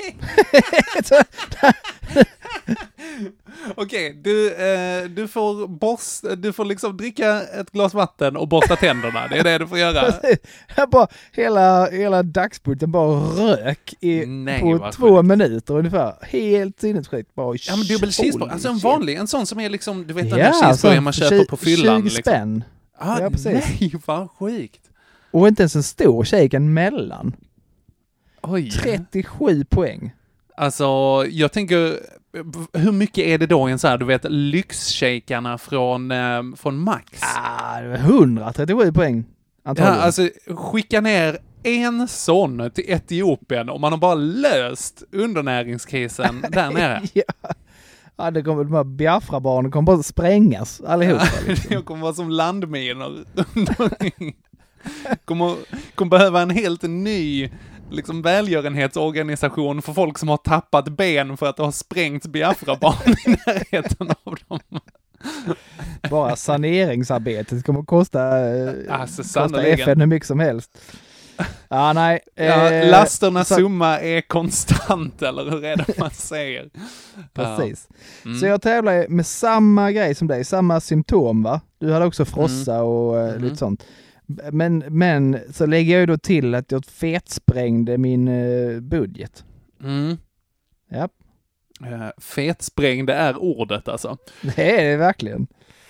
[3.74, 4.60] Okej, du, eh, du
[5.60, 9.28] får borst, du får liksom dricka ett glas vatten och borsta tänderna.
[9.28, 10.14] Det är det du får göra.
[10.90, 16.14] Bara, hela, hela dagspulten bara rök i, Nej, på två minuter ungefär.
[16.22, 17.34] Helt sinnessjukt.
[17.34, 20.30] Bara, Ja men dubbel cheeseburgare, alltså en vanlig, en sån som är liksom, du vet
[20.30, 21.96] den där cheeseburgaren man köper på fyllan.
[22.00, 22.22] 20 liksom.
[22.22, 22.64] spänn.
[22.98, 23.80] Ah, Ja, precis.
[23.80, 24.80] Nej, vad sjukt.
[25.30, 27.36] Och inte ens en stor shake, en mellan.
[28.42, 28.70] Oj.
[28.70, 30.12] 37 poäng.
[30.56, 30.84] Alltså,
[31.30, 31.98] jag tänker,
[32.72, 36.78] hur mycket är det då i en så här, du vet, lyxshakarna från, eh, från
[36.78, 37.20] Max?
[37.22, 39.24] Ah, det var 137 poäng.
[39.62, 40.00] Ja, Antagligen.
[40.00, 47.02] alltså skicka ner en sån till Etiopien och man har bara löst undernäringskrisen där nere.
[47.12, 47.22] ja.
[48.16, 51.24] ja, det kommer, de här Biafra-barnen kommer bara sprängas allihopa.
[51.46, 51.76] liksom.
[51.76, 53.24] Det kommer vara som landminor.
[55.24, 55.56] kommer,
[55.94, 57.50] kommer behöva en helt ny
[57.90, 63.30] liksom välgörenhetsorganisation för folk som har tappat ben för att det har sprängts Biafra-barn i
[63.30, 64.80] närheten av dem.
[66.10, 69.62] Bara saneringsarbetet kommer att kosta, eh, Alltså, kosta.
[69.66, 70.70] FN hur mycket som helst.
[71.68, 72.20] Ja, nej.
[72.34, 76.70] Ja, eh, lasternas så- summa är konstant, eller hur är det man säger?
[77.34, 77.88] Precis.
[77.90, 77.96] Ja.
[78.24, 78.40] Mm.
[78.40, 81.60] Så jag tävlar med samma grej som dig, samma symptom va?
[81.78, 83.42] Du hade också frossa och eh, Mm.
[83.44, 83.84] lite sånt.
[84.52, 89.44] Men, men så lägger jag ju då till att jag fetsprängde min eh, budget.
[89.82, 90.16] Mm.
[90.90, 91.08] Ja,
[91.82, 94.16] Uh, fetsprängd är ordet alltså.
[94.56, 95.46] det är det verkligen.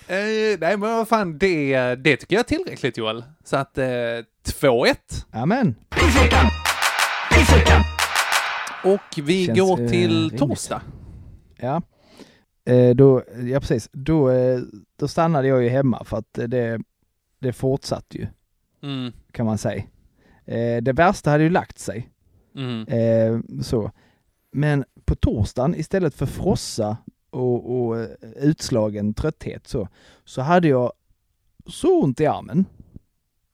[0.07, 3.23] Eh, nej men vad fan, det, det tycker jag är tillräckligt Joel.
[3.43, 4.95] Så att uh, 2-1.
[5.31, 5.75] Amen.
[8.83, 10.39] Och vi Känns, går eh, till rimligt.
[10.39, 10.81] torsdag.
[11.57, 11.81] Ja.
[12.65, 14.59] Eh, då, ja precis, då, eh,
[14.99, 16.81] då stannade jag ju hemma för att eh, det,
[17.41, 18.27] det fortsatte ju,
[18.83, 19.11] Mm.
[19.31, 19.83] kan man säga.
[20.45, 22.09] Eh, det värsta hade ju lagt sig.
[22.55, 22.87] Mm.
[22.87, 23.91] Eh, så.
[24.51, 26.97] Men på torsdagen istället för frossa
[27.29, 29.87] och, och eh, utslagen trötthet så,
[30.25, 30.91] så hade jag
[31.67, 32.65] så ont i armen.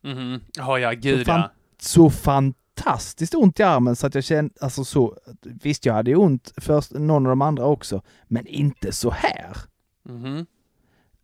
[0.03, 0.41] Mhm.
[0.57, 1.51] Ja, ja, gud fan- ja.
[1.79, 6.53] Så fantastiskt ont i armen så att jag kände, alltså så, visst jag hade ont
[6.57, 9.57] först någon av de andra också, men inte så här.
[10.03, 10.45] Mhm.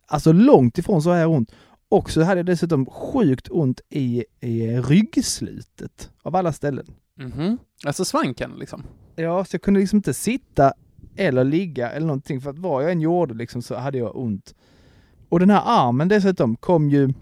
[0.06, 1.52] Alltså långt ifrån så här ont.
[1.94, 6.86] Och så hade jag dessutom sjukt ont i, i ryggslutet av alla ställen.
[7.18, 7.58] Mhm.
[7.86, 8.82] Alltså svanken liksom.
[9.16, 10.72] Ja, så jag kunde liksom inte sitta
[11.16, 14.54] eller ligga eller någonting för att vad jag än gjorde liksom så hade jag ont.
[15.28, 17.12] Och den här armen dessutom kom ju,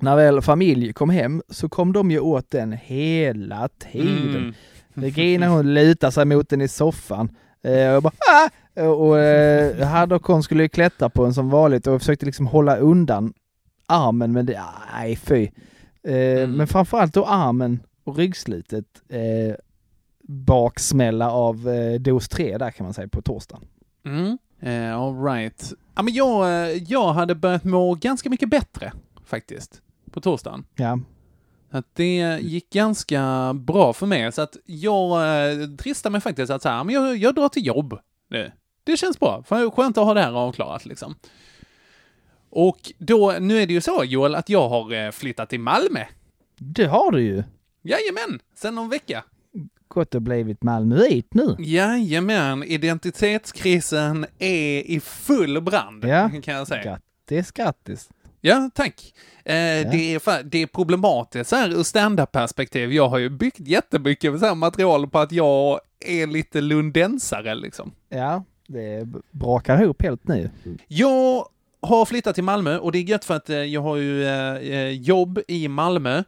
[0.00, 4.36] när väl familj kom hem så kom de ju åt den hela tiden.
[4.36, 4.54] Mm.
[4.94, 7.28] Regina hon lutade sig mot den i soffan.
[7.62, 8.48] Eh, och bara ah!
[8.82, 13.32] Och eh, hon skulle ju klättra på den som vanligt och försökte liksom hålla undan
[13.88, 14.62] armen men det,
[14.92, 15.42] nej fy.
[16.02, 19.54] Eh, Men framförallt då armen och ryggslutet eh,
[20.22, 23.64] baksmälla av eh, dos 3 där kan man säga på torsdagen.
[24.04, 24.38] Mm.
[24.60, 25.72] Eh, all right.
[25.94, 28.92] Ja, men jag, eh, jag hade börjat må ganska mycket bättre
[29.24, 30.64] faktiskt på torsdagen.
[30.76, 30.98] Ja.
[31.70, 35.10] Att det gick ganska bra för mig, så att jag
[35.50, 37.98] eh, dristar mig faktiskt att säga, men jag, jag drar till jobb
[38.30, 38.52] nu.
[38.84, 41.14] Det känns bra, för skönt att ha det här avklarat liksom.
[42.50, 46.04] Och då, nu är det ju så Joel, att jag har eh, flyttat till Malmö.
[46.58, 47.42] Det har du ju.
[47.82, 49.24] Jajamän, sen någon vecka.
[49.88, 51.56] Gått och blivit malmöit nu.
[51.58, 56.30] Jajamän, identitetskrisen är i full brand, Ja.
[56.42, 56.82] kan jag säga.
[57.28, 58.08] Grattis, grattis.
[58.40, 59.14] Ja, tack.
[59.44, 59.52] Eh,
[59.90, 62.92] det, är, det är problematiskt så här ur stand-up-perspektiv.
[62.92, 67.92] Jag har ju byggt jättemycket så här material på att jag är lite lundensare liksom.
[68.08, 70.50] Ja, det brakar ihop helt nu.
[70.88, 71.48] Jag
[71.80, 74.56] har flyttat till Malmö och det är gött för att eh, jag har ju eh,
[74.56, 76.22] eh, jobb i Malmö.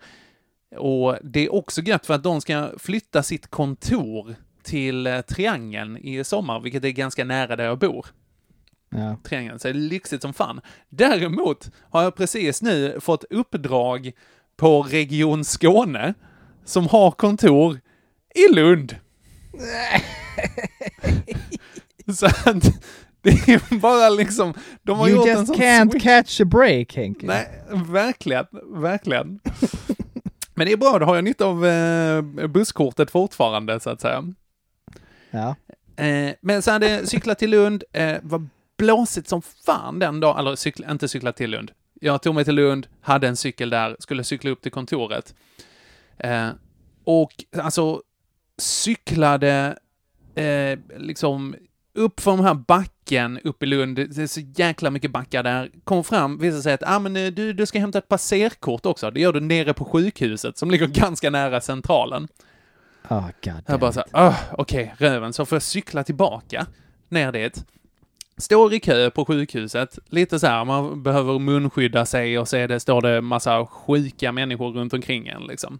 [0.77, 6.25] Och det är också gött för att de ska flytta sitt kontor till Triangeln i
[6.25, 8.07] sommar, vilket är ganska nära där jag bor.
[8.91, 9.17] Ja.
[9.25, 10.61] Triangeln, så det är lyxigt som fan.
[10.89, 14.13] Däremot har jag precis nu fått uppdrag
[14.57, 16.15] på Region Skåne,
[16.65, 17.81] som har kontor
[18.35, 18.97] i Lund.
[22.15, 22.65] så att
[23.47, 26.05] det är bara liksom, de har You gjort en just sån can't switch.
[26.05, 27.27] catch a break Henke.
[27.27, 29.41] Nej, verkligen, verkligen.
[30.55, 34.25] Men det är bra, då har jag nytta av eh, busskortet fortfarande, så att säga.
[35.31, 35.57] Ja.
[36.05, 38.47] Eh, men så hade jag cyklat till Lund, eh, var
[38.79, 41.73] blåsigt som fan den dagen, eller cykla, inte cyklat till Lund.
[42.01, 45.35] Jag tog mig till Lund, hade en cykel där, skulle cykla upp till kontoret.
[46.19, 46.49] Eh,
[47.05, 48.03] och alltså,
[48.59, 49.79] cyklade
[50.35, 51.55] eh, liksom
[51.95, 55.71] upp från den här backen upp i Lund, det är så jäkla mycket backar där,
[55.85, 59.11] kom fram, visade sig att ah, men, eh, du, du ska hämta ett passerkort också,
[59.11, 62.29] det gör du nere på sjukhuset som ligger ganska nära centralen.
[63.09, 66.67] Oh, God Jag bara så här, "Åh, okej, röven, så får jag cykla tillbaka
[67.09, 67.65] ner dit.
[68.37, 72.69] Står i kö på sjukhuset, lite så här, man behöver munskydda sig och så är
[72.69, 75.79] det, står det massa sjuka människor runt omkring en liksom.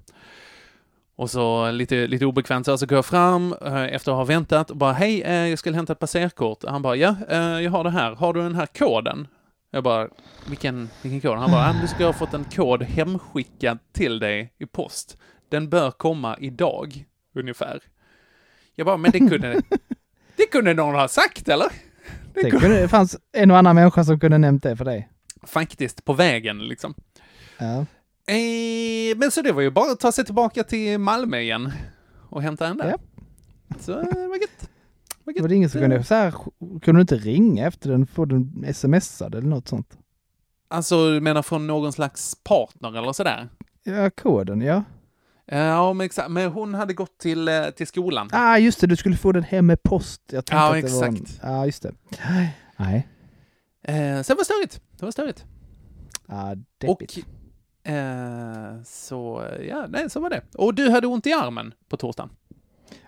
[1.21, 4.71] Och så lite, lite obekvämt så, så går jag fram eh, efter att ha väntat
[4.71, 6.65] och bara hej, eh, jag skulle hämta ett passerkort.
[6.69, 8.15] Han bara ja, eh, jag har det här.
[8.15, 9.27] Har du den här koden?
[9.71, 10.09] Jag bara,
[10.49, 11.39] vilken, vilken kod?
[11.39, 15.17] Han bara, "Ah, du ska ha fått en kod hemskickad till dig i post.
[15.51, 17.05] Den bör komma idag,
[17.35, 17.81] ungefär.
[18.75, 19.63] Jag bara, men det kunde,
[20.37, 21.69] det kunde någon ha sagt eller?
[22.35, 25.09] Det, kunde, det fanns en och annan människa som kunde nämnt det för dig.
[25.43, 26.95] Faktiskt, på vägen liksom.
[27.59, 27.87] Ja.
[28.31, 31.73] Eh, men så det var ju bara att ta sig tillbaka till Malmö igen
[32.31, 32.95] och hämta den där.
[33.81, 34.71] Så eh, det var gött.
[35.35, 36.31] Det var ingen som kunde, så här,
[36.83, 39.99] kunde du inte ringa efter den, få den smsad eller något sånt?
[40.69, 43.49] Alltså, du menar från någon slags partner eller sådär?
[43.85, 44.85] Ja, koden, ja.
[45.47, 46.31] Eh, Ja, men exakt.
[46.31, 48.29] Men hon hade gått till, eh, till skolan.
[48.33, 50.23] Ah, just det, du skulle få den hem med post.
[50.33, 51.41] Jag tänkte Ja, att det Var exakt.
[51.43, 51.93] ja, just det.
[52.77, 53.09] Nej.
[53.83, 54.81] Eh, så det var störigt.
[54.99, 55.45] Det var störigt.
[56.27, 56.55] Ah,
[56.87, 57.19] Och
[57.85, 60.41] eh, så, ja, nej, så var det.
[60.55, 62.31] Och du hade ont i armen på torsdagen.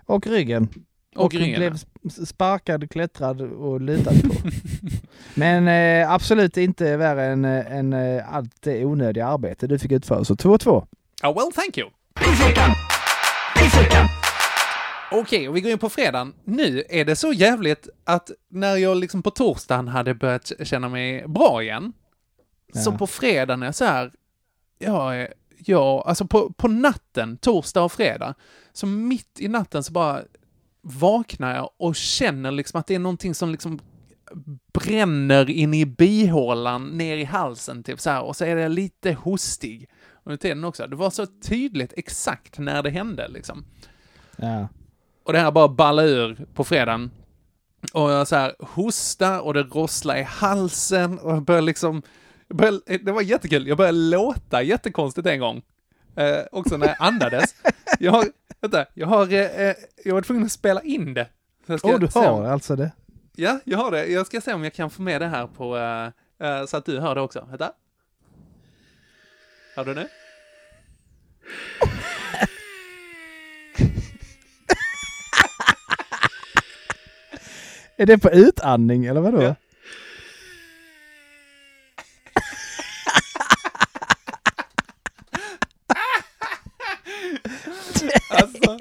[0.05, 0.67] Och ryggen.
[1.15, 4.35] Och Och blev sp- sparkad, klättrad och lutad på.
[5.33, 9.91] Men eh, absolut inte värre än, eh, än eh, allt det onödiga arbete du fick
[9.91, 10.23] utföra.
[10.25, 10.87] Så 2-2.
[11.21, 11.89] Ja, well thank you.
[15.11, 16.33] Okej, och vi går in på fredagen.
[16.43, 21.27] Nu är det så jävligt att när jag liksom på torsdagen hade börjat känna mig
[21.27, 21.93] bra igen,
[22.73, 22.97] så Ja.
[22.97, 24.11] på fredagen är jag så här,
[24.79, 28.33] jag är, jag, alltså på, på natten, torsdag och fredag,
[28.73, 30.21] så mitt i natten så bara
[30.81, 33.79] vaknar jag och känner liksom att det är någonting som liksom
[34.73, 39.13] bränner in i bihålan, ner i halsen typ så här, och så är jag lite
[39.13, 39.89] hostig
[40.23, 40.87] under tiden också.
[40.87, 43.65] Det var så tydligt exakt när det hände liksom.
[44.37, 44.67] Ja.
[45.23, 47.11] Och det här bara ballade ur på fredagen.
[47.93, 52.01] Och jag så här hosta och det rosslar i halsen och jag började liksom,
[52.55, 55.61] började, det var jättekul, jag började låta jättekonstigt en gång.
[56.15, 57.55] Eh, också när jag andades.
[57.99, 58.25] Jag har,
[58.61, 59.73] vänta, jag har, eh,
[60.05, 61.27] jag var tvungen att spela in det.
[61.67, 62.91] Åh, du se om- har alltså det?
[63.35, 64.05] Ja, jag har det.
[64.05, 66.05] Jag ska se om jag kan få med det här på, eh,
[66.49, 67.47] eh, så att du hör det också.
[67.49, 67.71] Vänta.
[69.75, 70.07] Hör du nu?
[77.97, 79.41] Är det på utandning eller vadå?
[79.43, 79.55] Ja.
[88.29, 88.77] Alltså,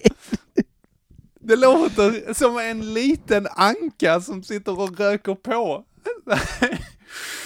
[1.43, 5.85] det låter som en liten anka som sitter och röker på.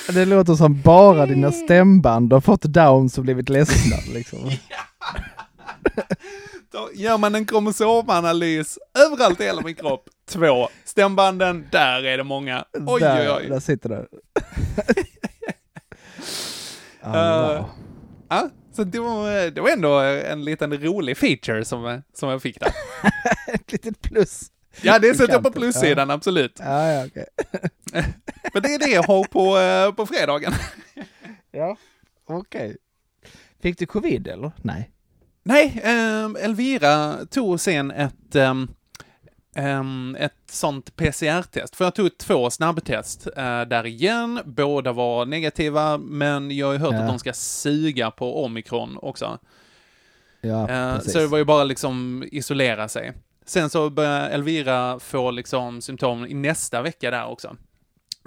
[0.09, 4.51] Det låter som bara dina stämband har fått downs och blivit ledsna liksom.
[6.73, 10.09] Då gör man en kromosomanalys överallt i hela min kropp.
[10.29, 10.69] Två.
[10.85, 12.65] Stämbanden, där är det många.
[12.87, 13.49] Oj, där, oj, oj.
[13.49, 14.07] där sitter det.
[17.03, 18.51] Eh, wow.
[18.77, 22.61] Ja, så det var, det var ändå en liten rolig feature som, som jag fick
[22.61, 22.73] där.
[23.55, 24.51] Ett litet plus.
[24.83, 26.57] Ja, det sätter jag på plussidan, absolut.
[26.59, 27.27] Ja, ja, okej.
[28.53, 30.53] Men det är det jag har på, eh, på fredagen.
[31.53, 31.77] Ja,
[32.27, 32.77] okej.
[33.63, 34.53] Fick du covid eller?
[34.63, 34.91] Nej.
[35.43, 38.69] Nej, ehm, Elvira tog sen ett, ehm,
[40.19, 41.77] ett sånt PCR-test.
[41.77, 44.41] För jag tog två snabbtest eh, där igen.
[44.45, 47.01] Båda var negativa, men jag har ju hört Ja.
[47.01, 49.39] att de ska suga på omikron också.
[50.41, 53.13] Ja, Eh, så det var ju bara liksom isolera sig.
[53.45, 57.57] Sen så började Elvira få liksom symptom i nästa vecka där också.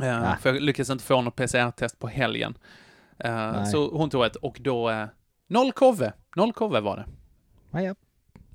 [0.01, 0.35] Eh, Ja.
[0.41, 2.57] För jag lyckades inte få något PCR-test på helgen.
[3.23, 3.65] Nej.
[3.71, 5.07] så hon tog ett och då,
[5.47, 6.13] noll kove.
[6.35, 7.05] Noll kove var det.
[7.71, 7.95] Ja, ja.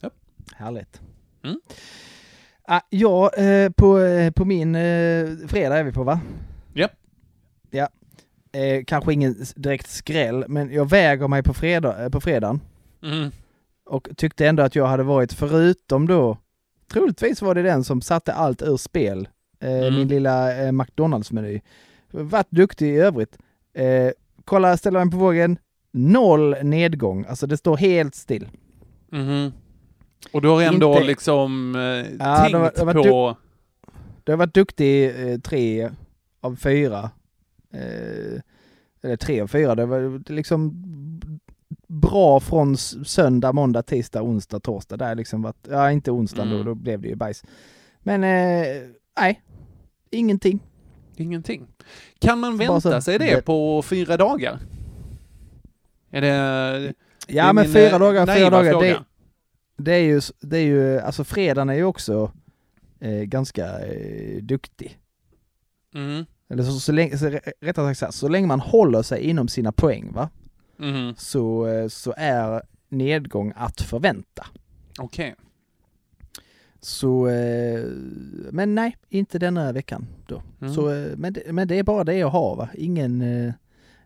[0.01, 0.11] Ja.
[0.57, 1.01] Härligt.
[1.45, 1.61] Mm.
[2.67, 6.21] Ah, ja, eh, på, eh, på min eh, fredag är vi på va?
[6.75, 6.89] Ja.
[7.71, 7.89] Ja.
[8.53, 12.61] Eh, kanske ingen s- direkt skräll, men jag väger mig på, fredag, eh, på fredagen
[13.03, 13.31] Mm.
[13.87, 16.39] och tyckte ändå att jag hade varit förutom då,
[16.93, 19.29] troligtvis var det den som satte allt ur spel,
[19.61, 19.95] eh, Mm.
[19.95, 21.61] min lilla eh, McDonalds-meny.
[22.11, 23.39] Varit duktig i övrigt.
[23.75, 24.11] Eh,
[24.45, 25.59] kolla, ställer mig på vågen,
[25.93, 28.49] noll nedgång, alltså det står helt still.
[29.11, 29.53] Mhm.
[30.33, 31.81] Och du har ändå Inte- liksom eh,
[32.27, 33.37] Ja, tänkt det var- det var på...
[34.25, 35.91] Du har varit duktig eh, tre
[36.41, 37.11] av fyra.
[37.73, 38.41] Eh,
[39.03, 39.75] eller tre av fyra.
[39.75, 40.73] Det var liksom
[41.89, 44.97] bra från söndag, måndag, tisdag, onsdag, torsdag.
[44.97, 46.65] Där liksom varit, ja inte onsdag då, Mm.
[46.67, 47.43] då blev det ju bajs.
[48.01, 48.83] Men eh,
[49.21, 49.43] nej,
[50.11, 50.61] ingenting.
[51.17, 51.67] Ingenting.
[52.19, 54.59] Kan man vänta så- sig det på fyra dagar?
[56.11, 56.29] Är det...
[56.29, 56.95] det
[57.27, 58.71] Ja är men fyra eh, dagar, fyra dagar.
[58.73, 58.87] fråga.
[58.87, 59.05] Det,
[59.77, 62.33] det är ju, det är ju, alltså fredagen är ju också
[63.01, 64.99] eh, ganska eh, duktig.
[65.95, 66.25] Mm.
[66.49, 69.49] Eller så, så länge, så, rättare sagt så, här, så länge man håller sig inom
[69.49, 70.31] sina poäng va?
[70.77, 71.15] Mhm.
[71.19, 74.47] så, eh, så är nedgång att förvänta.
[74.99, 75.35] Okej.
[76.81, 77.85] Så, eh,
[78.51, 80.43] men nej, inte denna veckan då.
[80.61, 80.75] Mm.
[80.75, 83.53] Så, eh, men, det, men det är bara det jag har va, ingen eh,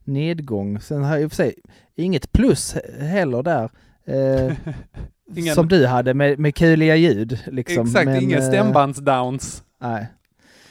[0.05, 0.81] nedgång.
[0.81, 1.55] Sen har jag i och för sig
[1.95, 3.71] inget plus he- heller där.
[4.05, 4.57] Eh,
[5.37, 7.39] Ingen- Som du hade med, med kuliga ljud.
[7.47, 7.87] Liksom.
[7.87, 9.63] Exakt, men, ingen eh, stämbandsdowns.
[9.81, 10.07] Nej.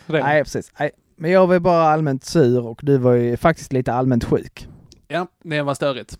[0.07, 0.71] Nej, precis.
[0.79, 0.91] Nej.
[1.17, 4.67] Men jag var bara allmänt sur och du var ju faktiskt lite allmänt sjuk.
[5.07, 6.17] Ja, det var störigt.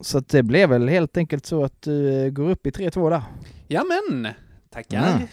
[0.00, 3.10] Så att det blev väl helt enkelt så att du eh, går upp i 3-2
[3.10, 3.22] där.
[3.68, 4.28] Ja men,
[4.70, 4.98] tackar.
[5.08, 5.28] Mm.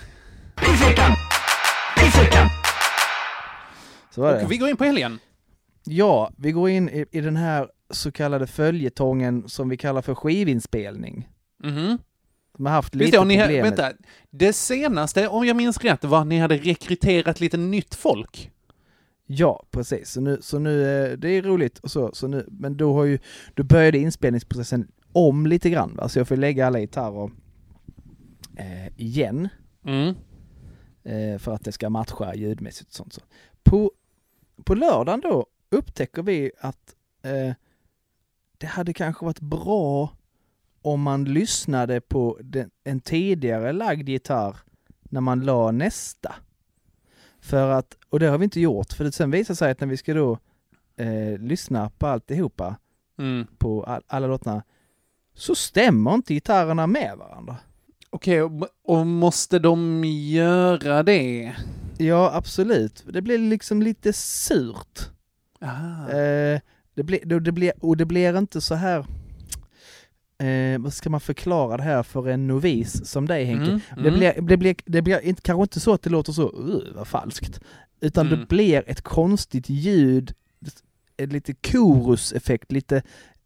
[4.15, 4.43] Så var det.
[4.43, 5.19] Och vi går in på helgen.
[5.83, 10.15] Ja, vi går in i, i den här så kallade följetongen som vi kallar för
[10.15, 11.29] skivinspelning.
[11.63, 11.97] Mhm.
[12.59, 13.97] De har haft Visst lite ja, ni, problem med- vänta.
[14.29, 18.51] Det senaste, om jag minns rätt, var att ni hade rekryterat lite nytt folk.
[19.25, 20.09] Ja, precis.
[20.11, 23.03] Så nu, så nu eh, det är roligt och så, så nu, men då har
[23.03, 23.19] ju,
[23.53, 26.09] då började inspelningsprocessen om lite grann va?
[26.09, 27.31] så jag får lägga alla gitarrer
[28.57, 29.49] eh, igen.
[29.85, 30.15] Mm.
[31.03, 33.13] eh, för att det ska matcha ljudmässigt och sånt.
[33.13, 33.21] Så.
[33.63, 33.91] På,
[34.63, 37.53] på lördagen då upptäcker vi att eh,
[38.57, 40.15] det hade kanske varit bra
[40.81, 44.55] om man lyssnade på den, en tidigare lagd gitarr
[45.01, 46.35] när man la nästa.
[47.41, 49.87] För att, och det har vi inte gjort, för det sen visar sig att när
[49.87, 50.37] vi ska då
[50.97, 52.75] eh, lyssna på alltihopa,
[53.19, 53.47] Mm.
[53.57, 54.63] på all, alla låtarna,
[55.33, 57.57] så stämmer inte gitarrerna med varandra.
[58.09, 61.55] Okej, och, och måste de göra det?
[61.97, 63.03] Ja, absolut.
[63.07, 64.99] Det blir liksom lite surt.
[65.61, 66.61] Eh,
[66.93, 69.05] det blir, det, det blir, och det blir inte så här...
[70.39, 73.63] Eh, vad ska man förklara det här för en novis som dig Henke?
[73.71, 74.19] Mm, Det mm.
[74.19, 77.07] blir, det blir, det blir inte, kanske inte så att det låter så uh, vad
[77.07, 77.59] falskt.
[78.01, 78.39] Utan Mm.
[78.39, 80.33] det blir ett konstigt ljud,
[81.17, 83.01] ett lite koruseffekt, lite,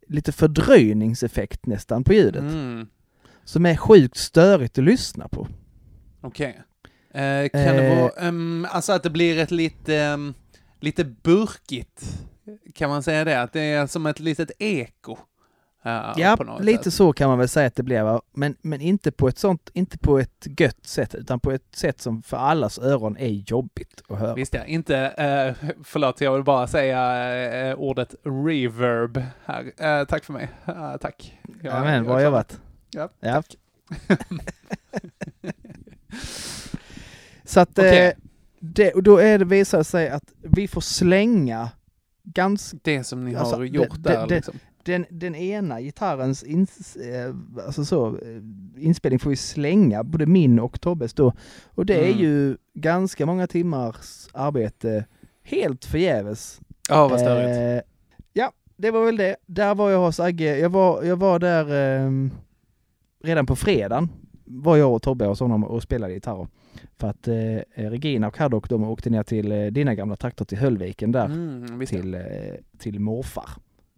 [0.08, 2.42] lite fördröjningseffekt nästan på ljudet.
[2.42, 2.86] Mm.
[3.44, 5.48] Som är sjukt störigt att lyssna på.
[6.20, 6.60] Okej.
[7.14, 8.00] Eh, kan det Eh.
[8.00, 10.34] vara, ehm, alltså att det blir ett lite, ehm,
[10.80, 12.18] lite burkigt,
[12.74, 13.42] kan man säga det?
[13.42, 15.16] Att det är som ett litet eko?
[15.84, 16.94] Eh, Ja, lite sätt.
[16.94, 18.22] så kan man väl säga att det blir, va?
[18.32, 22.00] Men, men inte på ett sånt, inte på ett gött sätt, utan på ett sätt
[22.00, 24.34] som för allas öron är jobbigt att höra.
[24.34, 29.72] Visst ja, inte, eh, förlåt jag vill bara säga eh, ordet reverb här.
[30.00, 30.48] Eh, tack för mig.
[31.00, 31.38] Tack.
[31.62, 32.60] Jag- Ja, men jag bra jobbat.
[32.90, 33.34] Ja, Ja.
[33.34, 33.56] tack.
[37.44, 38.10] Så att eh,
[38.60, 41.68] det, då är det visar det sig att vi får slänga
[42.24, 44.54] ganska Det som ni Alltså, har det- gjort det- där det- liksom.
[44.84, 47.34] Den, den ena gitarrens ins, eh,
[47.66, 48.40] alltså så, eh,
[48.78, 51.32] inspelning får vi slänga, både min och Tobbes då.
[51.64, 52.18] Och det är Mm.
[52.18, 55.04] ju ganska många timmars arbete
[55.42, 56.60] helt förgäves.
[56.88, 57.84] Ja, vad störigt.
[57.84, 57.90] Eh,
[58.32, 59.36] ja, det var väl det.
[59.46, 60.58] Där var jag hos Agge.
[60.58, 62.30] Jag var, jag var där ehm,
[63.24, 64.08] redan på fredagen.
[64.44, 66.48] Var jag och Tobbe hos honom och spelade gitarr.
[66.96, 67.34] För att eh,
[67.74, 71.24] Regina och Haddock de åkte ner till eh, dina gamla traktor till Höllviken där.
[71.24, 72.20] Mm, till, eh,
[72.78, 73.50] till morfar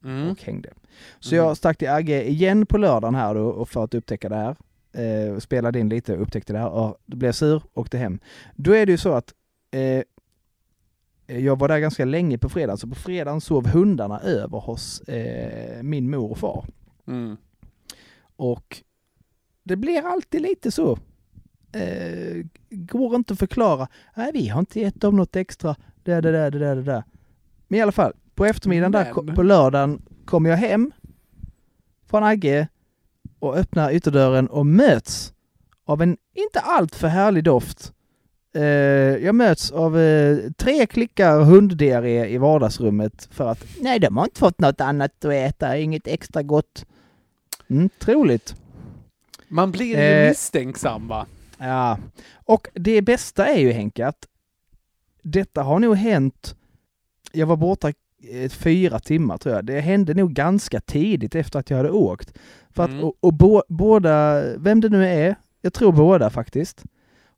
[0.06, 0.30] Mm.
[0.30, 0.72] och hängde.
[1.20, 1.46] Så Mm.
[1.46, 4.56] jag stack till Agge igen på lördagen här då och för att upptäcka det här.
[4.92, 8.18] Eh, spelade in lite och upptäckte det här och blev sur och åkte hem.
[8.54, 9.34] Då är det ju så att
[9.70, 10.02] eh,
[11.26, 15.82] jag var där ganska länge på fredagen, så på fredagen sov hundarna över hos eh,
[15.82, 16.64] min mor och far.
[17.06, 17.36] Mm.
[18.36, 18.82] Och
[19.62, 20.98] det blir alltid lite så.
[21.72, 23.88] Eh, går inte att förklara.
[24.16, 25.76] Nej, vi har inte gett dem något extra.
[26.02, 27.04] Det, det, det, det, det, det.
[27.68, 29.34] Men i alla fall, på eftermiddagen där, Men.
[29.34, 30.92] på lördagen, kommer jag hem
[32.10, 32.68] från Agge
[33.38, 35.32] och öppnar ytterdörren och möts
[35.84, 37.92] av en inte alltför härlig doft.
[38.54, 38.62] Eh,
[39.24, 44.40] jag möts av eh, tre klickar hunddiarré i vardagsrummet för att nej, de har inte
[44.40, 46.86] fått något annat att äta, inget extra gott.
[47.68, 48.54] Mm, troligt.
[49.48, 51.26] Man blir ju Eh, misstänksam va?
[51.58, 51.98] Ja,
[52.44, 54.26] och det bästa är ju Henke att
[55.22, 56.56] detta har nog hänt,
[57.32, 57.92] jag var borta
[58.50, 62.38] fyra timmar tror jag, det hände nog ganska tidigt efter att jag hade åkt.
[62.70, 63.04] För att, Mm.
[63.04, 66.82] och, och bo, båda, vem det nu är, jag tror båda faktiskt,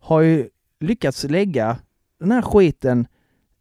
[0.01, 0.49] har ju
[0.81, 1.77] lyckats lägga
[2.21, 3.07] den här skiten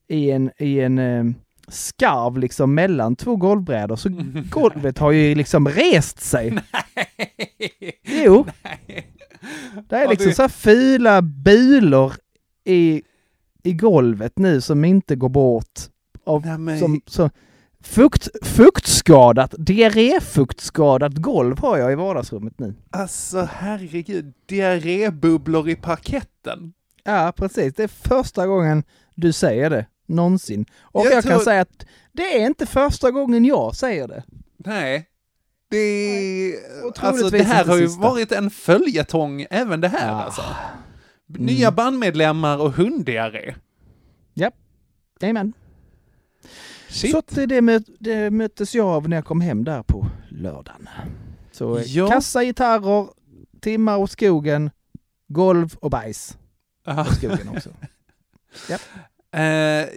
[0.07, 1.25] i en, i en eh,
[1.67, 4.09] skarv liksom mellan två golvbrädor, så
[4.49, 6.57] golvet har ju liksom rest sig.
[8.03, 8.45] Jo.
[9.89, 12.13] Det är liksom det- så här fula bulor
[12.63, 13.01] i,
[13.63, 15.79] i golvet nu som inte går bort.
[16.27, 17.29] Av, Nej, men- som, som,
[17.83, 22.73] fukt, fuktskadat, diarréfuktskadat golv har jag i vardagsrummet nu.
[22.89, 26.73] Alltså herregud, diarrébubblor i parketten.
[27.03, 27.73] Ja, precis.
[27.73, 28.83] Det är första gången
[29.15, 30.65] du säger det, någonsin.
[30.81, 34.23] Och Jag jag, tror- kan säga att det är inte första gången jag säger det.
[34.57, 35.07] Nej.
[35.69, 36.53] Det,
[36.85, 38.01] och alltså, det här har ju sista.
[38.01, 40.23] varit en följetong, även det här Ja.
[40.23, 40.41] alltså.
[41.29, 41.45] Mm.
[41.45, 43.55] Nya bandmedlemmar och hunddiarré.
[44.33, 44.51] Ja,
[45.19, 45.53] jajamän.
[46.89, 47.11] Shit.
[47.31, 50.89] Så det, möt, det möttes jag av när jag kom hem där på lördagen.
[51.51, 52.07] Så eh, Ja.
[52.09, 53.07] kassa gitarrer,
[53.61, 54.69] timmar åt skogen,
[55.27, 56.37] golv och bajs
[56.85, 57.01] Ja.
[57.01, 57.69] åt skogen också.
[59.31, 59.43] Eh,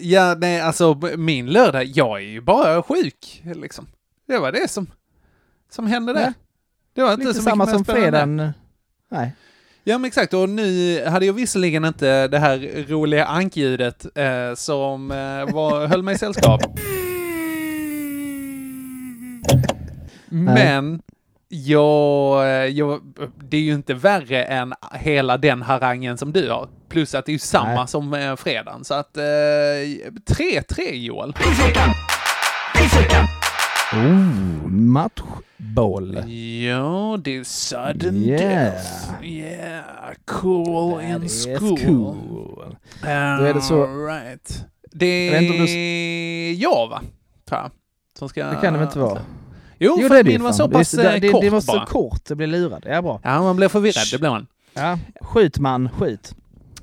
[0.00, 3.86] ja, nej, alltså min lördag, jag är ju bara sjuk, liksom.
[4.26, 4.86] Det var det som,
[5.70, 6.20] som hände där.
[6.20, 6.32] Ja.
[6.94, 8.52] Det var inte Lite så samma mycket mer som fredagen.
[9.08, 9.32] Nej.
[9.84, 10.34] Ja, men exakt.
[10.34, 16.02] Och nu hade jag visserligen inte det här roliga ankljudet eh, som eh, var, höll
[16.02, 16.60] mig sällskap.
[20.28, 21.02] Men
[21.48, 23.00] jag, eh, jag,
[23.38, 26.68] det är ju inte värre än hela den harangen som du har.
[26.88, 27.88] Plus att det är ju samma Nej.
[27.88, 28.84] som eh, fredagen.
[28.84, 31.34] Så att eh, 3-3 Joel.
[33.92, 36.14] Oh, matchboll.
[36.64, 38.40] Ja, det är sudden Yeah.
[38.40, 39.24] death.
[39.24, 39.84] Yeah,
[40.26, 41.78] cool That is school.
[41.78, 42.76] cool.
[43.02, 43.08] Då
[43.44, 44.64] är det så- Right.
[44.92, 47.02] Det är jag va?
[47.50, 47.70] Jag.
[48.18, 48.46] Som ska...
[48.46, 49.20] Det kan det väl inte vara?
[49.78, 51.50] Jo, Jo, för det det min var så Det pass det, eh, det, kort det
[51.50, 51.86] var så bara.
[51.86, 52.84] kort, det blev lurad.
[52.88, 53.20] Ja, bra.
[53.24, 54.46] Ja, man blir förvirrad, det blir man.
[54.74, 56.34] Ja, skjut man, skjut.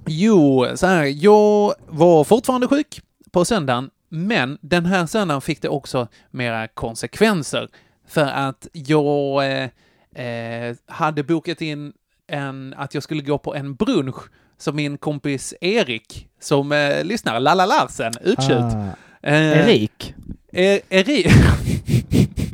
[0.05, 3.01] Jo, så här, jag var fortfarande sjuk
[3.31, 7.69] på söndagen, men den här söndagen fick det också mera konsekvenser.
[8.07, 11.93] För att jag eh, eh, hade bokat in
[12.27, 14.15] en, att jag skulle gå på en brunch
[14.57, 18.75] som min kompis Erik, som eh, lyssnar, Lalla Larsen, utkött.
[18.75, 19.29] Ah.
[19.29, 20.13] Eh, Erik.
[20.51, 21.27] Er, Erik.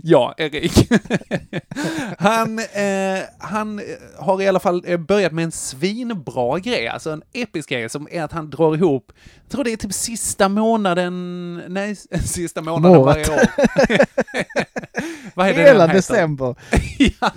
[0.04, 0.72] ja, Erik.
[2.18, 3.80] han, eh, han
[4.18, 8.08] har i alla fall eh, börjat med en svinbra grej, alltså en episk grej som
[8.10, 12.98] är att han drar ihop, jag tror det är typ sista månaden, nej, sista månaden
[12.98, 13.28] Året.
[13.28, 13.48] varje år.
[15.34, 16.54] Vad är det Hela december.
[16.98, 17.30] ja.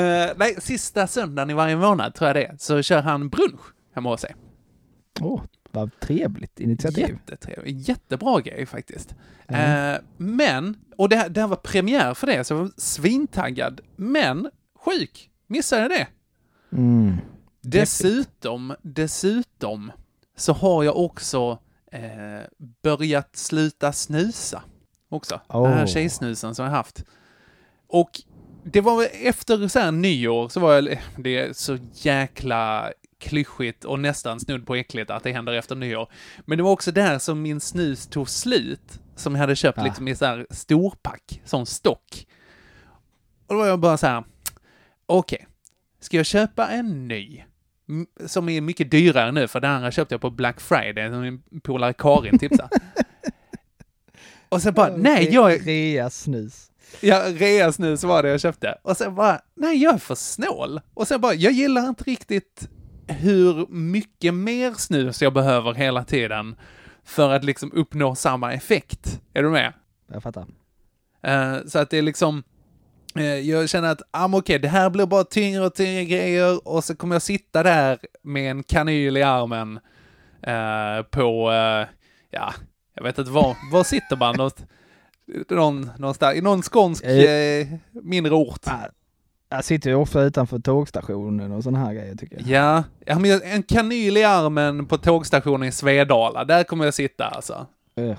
[0.00, 3.60] Eh, nej, sista söndagen i varje månad tror jag det är, så kör han brunch
[3.94, 4.34] hemma hos sig.
[5.20, 5.42] Åh,
[5.76, 7.08] vad trevligt initiativ.
[7.08, 7.88] Jättetrevligt.
[7.88, 9.14] Jättebra grej faktiskt.
[9.48, 9.94] Mm.
[9.94, 13.80] Eh, men, och det, här- det här var premiär för det, så jag var svintaggad.
[13.96, 14.50] Men,
[14.84, 15.30] sjuk.
[15.46, 16.06] Missade det.
[16.72, 17.14] Mm.
[17.62, 19.92] Dessutom, dessutom,
[20.36, 21.58] så har jag också
[21.92, 22.00] eh,
[22.82, 24.62] börjat sluta snusa.
[25.08, 25.40] Också.
[25.48, 25.86] Den här Oh.
[25.86, 27.04] tjejsnusen som jag haft.
[27.88, 28.10] Och
[28.64, 34.00] det var efter så här nyår så var jag, det är så jäkla klyschigt och
[34.00, 36.08] nästan snudd på äckligt att det händer efter nyår.
[36.44, 39.84] Men det var också där som min snus tog slut, som jag hade köpt Ah.
[39.84, 42.26] liksom i så här storpack, som stock.
[43.46, 44.24] Och då var jag bara så här,
[45.06, 45.46] okej,
[46.00, 47.42] ska jag köpa en ny?
[48.26, 51.60] Som är mycket dyrare nu, för den andra köpte jag på Black Friday, som min
[51.60, 52.68] polare Karin tipsade.
[54.48, 55.66] Och sen bara, nej, jag.
[55.66, 56.70] Rea snus.
[57.00, 58.78] Ja, reasnus var det jag köpte.
[58.82, 60.80] Och sen bara, nej, jag är för snål.
[60.94, 62.68] Och sen bara, jag gillar inte riktigt
[63.06, 66.56] hur mycket mer snus jag behöver hela tiden
[67.04, 69.20] för att liksom uppnå samma effekt.
[69.34, 69.72] Är du med?
[70.12, 70.46] Jag fattar.
[71.22, 72.42] Eh, så att det är liksom,
[73.16, 76.84] eh, jag känner att, ah, okej, det här blir bara tyngre och tyngre grejer och
[76.84, 79.80] så kommer jag sitta där med en kanyl i armen
[80.42, 81.50] eh, på,
[82.30, 82.54] ja,
[82.94, 84.36] jag vet inte var, var sitter man?
[84.36, 84.64] Något,
[85.48, 87.04] någon, någonstans, i någon skånsk
[87.92, 88.66] mindre ort.
[89.56, 92.46] Jag sitter ju ofta utanför tågstationen och sådana här grejer tycker jag.
[92.46, 97.24] Ja, ja men en kanyl i armen på tågstationen i Svedala, där kommer jag sitta
[97.24, 97.66] alltså.
[98.00, 98.18] Ugh.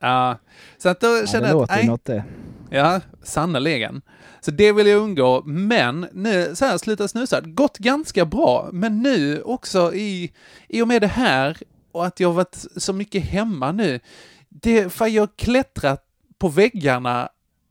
[0.00, 0.38] Ja,
[0.78, 2.24] så att då Ja, känner det jag att, låter ju nej, något det.
[2.70, 4.02] Ja, sannerligen.
[4.40, 9.02] Så det vill jag undgå, men nu, så här, sluta snusa, gått ganska bra, men
[9.02, 10.32] nu också i,
[10.68, 11.58] i och med det här
[11.92, 14.00] och att jag har varit så mycket hemma nu,
[14.48, 16.04] det, för jag klättrat
[16.38, 17.28] på väggarna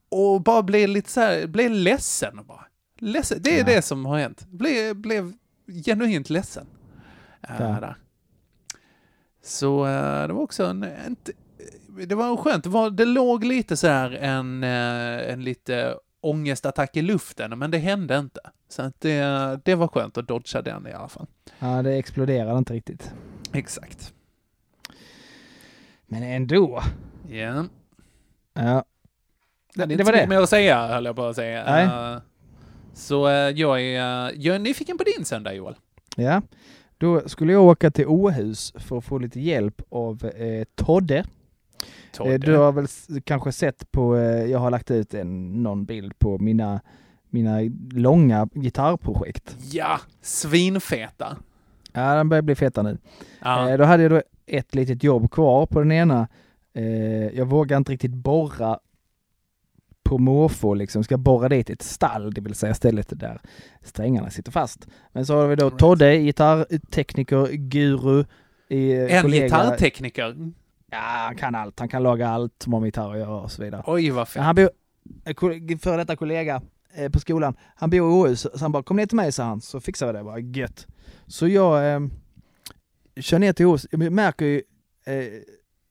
[0.08, 2.63] och bara blev lite så här, blev ledsen bara.
[3.12, 3.64] Ledsen, det är Ja.
[3.76, 4.46] det som har hänt.
[4.50, 5.32] Blev, blev
[5.84, 6.66] genuint ledsen.
[7.48, 7.94] äh, Ja.
[9.42, 11.16] Så äh, det var också en, en,
[12.06, 12.64] det var skönt.
[12.64, 17.70] Det, var, det låg lite så här en, eh, en lite ångestattack i luften, men
[17.70, 18.40] det hände inte.
[18.68, 21.26] Så att det, det var skönt att dodga den i alla fall.
[21.58, 23.12] Ja, det exploderar inte riktigt.
[23.52, 24.14] Exakt.
[26.06, 26.82] Men ändå.
[27.28, 27.64] Ja.
[28.54, 28.84] Ja.
[29.74, 30.26] Det, Det var det.
[30.28, 31.64] mer att säga, höll jag på att säga.
[31.66, 32.20] Nej.
[32.94, 35.74] Eh, så eh, jag, är, eh, jag är nyfiken på din söndag, Joel.
[36.16, 36.42] Ja.
[36.98, 41.24] Då skulle jag åka till Åhus för att få lite hjälp av eh, Todde.
[42.12, 42.34] Todde.
[42.34, 42.86] Eh, Du har väl
[43.24, 46.80] kanske sett på, eh, jag har lagt ut en, någon bild på mina,
[47.30, 47.58] mina
[47.92, 49.56] långa gitarrprojekt.
[49.72, 51.36] Ja, svinfeta.
[51.92, 52.98] Ja, den börjar bli feta nu.
[53.44, 56.28] Eh, då hade jag då ett litet jobb kvar på den ena.
[56.74, 56.84] Eh,
[57.38, 58.78] jag vågar inte riktigt borra
[60.04, 63.40] på måfå liksom, ska borra dit ett stall, det vill säga stället där
[63.82, 64.86] strängarna sitter fast.
[65.12, 68.24] Men så har vi då Todde, gitarrtekniker, guru,
[68.68, 69.44] i, En kollega.
[69.44, 70.52] gitarrtekniker.
[70.90, 71.78] Ja, han kan allt.
[71.78, 73.82] Han kan laga allt som har med gitarr att göra och så vidare.
[73.86, 74.28] Oj, vad.
[74.34, 74.68] Men Han bor,
[75.34, 76.62] ko- före detta kollega
[76.94, 79.44] eh, på skolan, han bor i Åhus, så han bara kom ner till mig sa
[79.44, 80.86] han, så fixar vi det bara, gött.
[81.26, 82.00] Så jag eh,
[83.20, 84.62] kör ner till Åhus, jag märker ju
[85.06, 85.24] eh,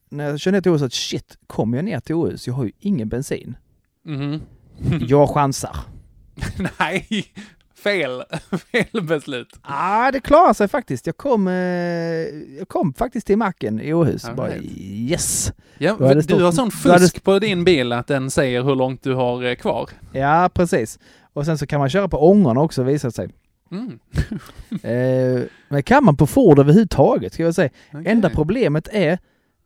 [0.10, 2.64] när jag kör ner till Åhus att shit, kommer jag ner till Åhus, jag har
[2.66, 3.56] ju ingen bensin.
[4.06, 4.42] Mhm.
[5.08, 5.76] jag chansar.
[6.80, 7.26] Nej,
[7.84, 8.24] fel.
[8.72, 9.48] fel beslut.
[9.54, 9.60] Ja,
[10.08, 11.06] ah, det klarar sig faktiskt.
[11.06, 11.54] Jag kom, eh,
[12.58, 14.30] jag kom faktiskt till macken i Åhus.
[14.36, 14.72] Bara, right.
[14.80, 15.54] yes!
[15.78, 18.76] Ja, du stått- har sån då hade- fusk på din bil att den säger hur
[18.76, 19.90] långt du har eh, kvar.
[20.12, 21.00] Ja, precis.
[21.34, 23.30] Och sen så kan man köra på ångorna också visar det sig.
[23.72, 24.00] Mm.
[24.84, 27.70] Eh, men kan man på Ford överhuvudtaget ska jag säga.
[27.94, 28.04] Okej.
[28.12, 29.12] Enda problemet är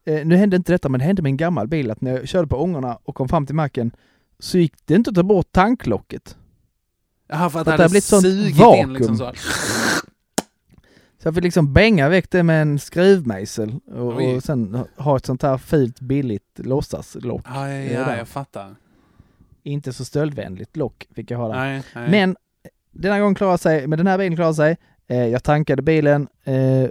[0.06, 2.28] eh, nu hände inte detta men det hände med en gammal bil att när jag
[2.28, 3.92] körde på ångorna och kom fram till macken
[4.40, 6.38] så gick det inte att ta bort tanklocket.
[7.28, 8.94] Jaha, för att För att det hade blivit sånt sugit in vakuum.
[8.94, 9.32] liksom så.
[11.22, 15.26] Så jag fick liksom bänga väck det med en skruvmejsel och, och sen ha ett
[15.26, 17.42] sånt här fult billigt låtsaslock.
[17.46, 18.76] Ja, ja, ja, jag fattar.
[19.64, 21.56] Inte så stöldvänligt lock fick jag ha där.
[21.56, 22.12] Nej, nej.
[22.12, 22.36] Men
[22.92, 24.78] denna gång klarade sig, med den här bilen klarade sig.
[25.08, 26.86] Eh, jag tankade bilen eh,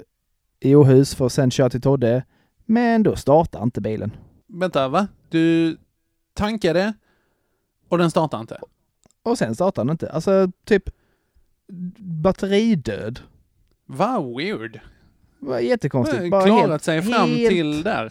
[0.61, 2.25] i Åhus för att sen köra till Todde.
[2.65, 4.11] Men då startade inte bilen.
[4.47, 5.09] Vänta, va?
[5.29, 5.77] Du
[6.35, 6.93] tankade
[7.89, 8.61] och den startade inte?
[9.23, 10.11] Och sen startade den inte.
[10.13, 10.91] Alltså typ
[11.99, 13.21] batteridöd.
[13.87, 14.81] Vad weird.
[15.41, 16.23] Det var jättekonstigt.
[16.23, 18.11] Eh, Bara Klarat helt, sig fram helt, till där.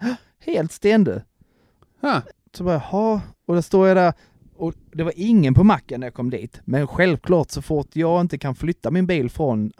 [0.46, 1.22] Helt stendöd.
[2.00, 2.22] Ja.
[2.54, 3.20] Så bara, jaha.
[3.46, 4.12] Och då står jag där
[4.56, 6.60] och det var ingen på macken när jag kom dit.
[6.64, 9.72] Men självklart så fort jag inte kan flytta min bil från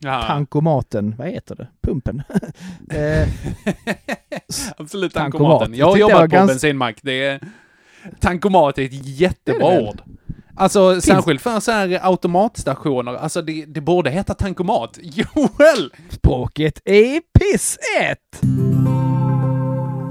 [0.00, 0.24] Ja.
[0.26, 1.68] tankomaten, vad heter det?
[1.80, 2.22] Pumpen.
[2.90, 3.28] eh,
[4.76, 5.50] Absolut, Tankomat.
[5.50, 5.74] tankomaten.
[5.74, 6.98] Jag har jobbat på ganska- bensinmack.
[7.02, 7.40] Det är...
[8.20, 10.02] Tankomat är ett jättebra Det ord.
[10.56, 13.14] Alltså särskilt för så här automatstationer.
[13.14, 14.98] Alltså det, det borde heta tankomat.
[15.02, 15.92] Joel!
[16.10, 18.40] språket är piss ett.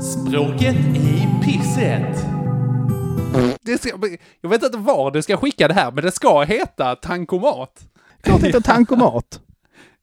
[0.03, 2.25] Språket i pisset.
[3.61, 3.89] Det ska,
[4.41, 7.88] jag vet inte var du ska skicka det här, men det ska heta tankomat.
[8.21, 9.41] Klart det heter tankomat.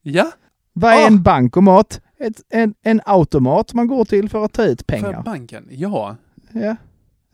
[0.03, 0.31] Ja,
[0.73, 1.07] Vad är Ah.
[1.07, 2.01] en bankomat?
[2.19, 5.23] Ett, en, en automat man går till för att ta ut för pengar.
[5.23, 5.69] banken.
[5.71, 6.17] Ja.
[6.53, 6.77] Ja.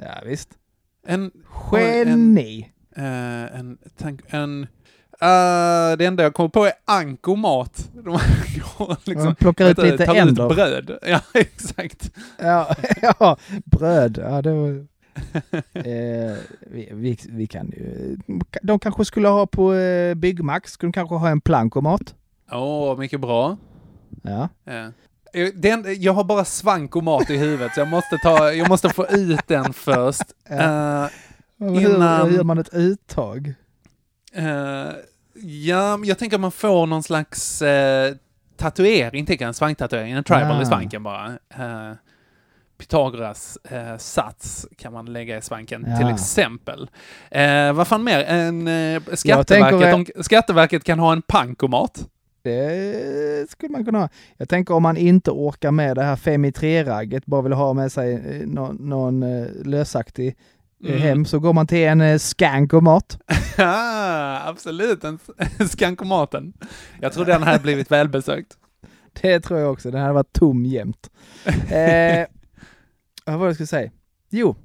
[0.02, 0.48] Ja, visst.
[1.06, 1.30] En...
[1.72, 2.72] Geni.
[2.96, 4.62] En, eh, en, tank, en
[5.20, 7.90] eh, det enda jag kommer på är ankomat.
[8.04, 8.18] De
[9.04, 10.46] liksom, Man plockar ut lite tar änder.
[10.50, 10.98] Ut bröd.
[11.06, 12.10] Ja, exakt.
[12.38, 14.18] Ja, ja, bröd.
[14.22, 14.86] Ja, det var...
[15.72, 18.16] eh, vi, vi, vi kan ju...
[18.62, 22.14] De kanske skulle ha på eh, Byggmax, skulle de kanske ha en plankomat.
[22.52, 23.56] Åh, mycket bra.
[24.22, 24.48] Ja.
[24.64, 24.92] Ja.
[25.32, 29.06] Eh, Den, jag har bara svankomat i huvudet, så jag måste, ta, jag måste få
[29.06, 30.22] ut den först.
[30.48, 31.08] Ja.
[31.58, 33.54] Hur, Innan- hur gör man ett uttag?
[34.34, 34.44] Eh,
[35.42, 37.68] ja, jag tänker att man får någon slags uh,
[38.56, 40.62] tatuering, tänker jag, en svanktatuering, en tribal Ah.
[40.62, 41.28] i svanken bara.
[41.58, 41.92] Uh,
[42.78, 45.96] Pythagoras eh, sats kan man lägga i svanken, Ja.
[45.98, 46.90] till exempel.
[47.30, 48.18] Eh, vad fan mer?
[48.24, 52.06] En, eh, Skatteverket, tänker- de, Skatteverket kan ha en pankomat.
[52.42, 54.08] Det skulle man kunna ha.
[54.36, 57.72] Jag tänker om man inte orkar med det här 5 i 3-ragget, bara vill ha
[57.72, 60.34] med sig eh, någon, någon eh, lösaktig eh,
[60.84, 60.98] Mm.
[61.02, 63.18] hem, så går man till en skankomat.
[63.58, 65.18] Ja, absolut, en,
[65.58, 66.52] en skankomaten.
[67.00, 68.52] Jag tror den hade blivit välbesökt.
[69.22, 69.90] Det tror jag också.
[69.90, 71.10] Den hade varit tom jämt.
[71.44, 72.26] eh,
[73.24, 73.90] vad var det jag skulle säga?
[74.30, 74.56] Jo.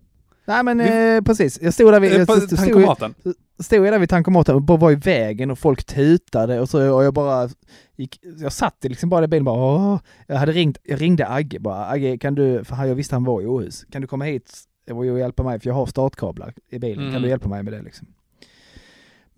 [0.45, 1.59] Nej men eh, precis.
[1.61, 2.13] Jag stod där vid...
[2.13, 3.13] Jag stod, stod, tankomaten.
[3.59, 6.93] Stod jag där vid tankomaten och bara var i vägen och folk tutade och så
[6.95, 7.49] och jag bara
[7.95, 9.99] gick, jag satt liksom bara i bilen bara åh.
[10.27, 13.41] Jag hade ringt, jag ringde Agge bara, Agge kan du, för jag visste han var
[13.41, 14.53] i Åhus, kan du komma hit
[14.91, 17.13] och hjälpa mig för jag har startkablar i bilen, Mm.
[17.13, 18.07] kan du hjälpa mig med det liksom?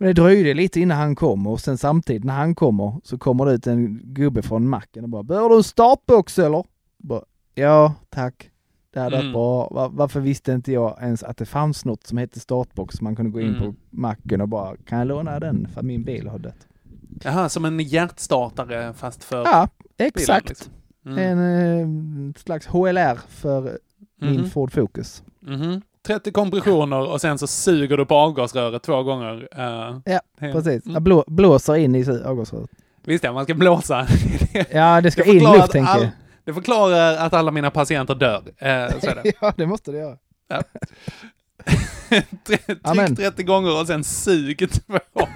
[0.00, 3.46] Men det dröjde lite innan han kom och sen samtidigt när han kommer så kommer
[3.46, 6.64] det ut en gubbe från macken och bara Behöver du en startbox eller?
[6.96, 7.22] Bara,
[7.54, 8.47] ja, tack.
[8.92, 9.32] Det hade Mm.
[9.32, 9.68] varit bra.
[9.82, 13.16] Va- Varför visste inte jag ens att det fanns något som hette startbox som man
[13.16, 13.60] kunde gå in Mm.
[13.60, 16.66] på macken och bara Kan jag låna den för min bil har dött?
[17.24, 19.68] Jaha, som en hjärtstartare fast för Ja,
[19.98, 20.48] exakt.
[20.48, 20.72] liksom.
[21.06, 21.18] Mm.
[21.18, 23.78] En eh, slags HLR för
[24.20, 24.50] min Mhm.
[24.50, 25.22] Ford Focus.
[25.40, 25.82] Mhm.
[26.06, 29.48] 30 kompressioner och sen så suger du på avgasröret två gånger.
[29.52, 30.84] eh, Ja, precis.
[30.86, 30.94] Mm.
[30.94, 32.70] Jag blå, blåser in i avgasröret.
[33.04, 34.06] Visst ja, man ska blåsa.
[34.70, 36.08] Ja, det ska in luft att tänker all-.
[36.48, 38.42] Det förklarar att alla mina patienter dör.
[38.46, 39.32] Eh, så är det.
[39.40, 40.18] ja, det måste det göra.
[40.48, 40.62] Ja.
[42.44, 43.16] Tryck Amen.
[43.16, 44.98] 30 gånger och sen sug två.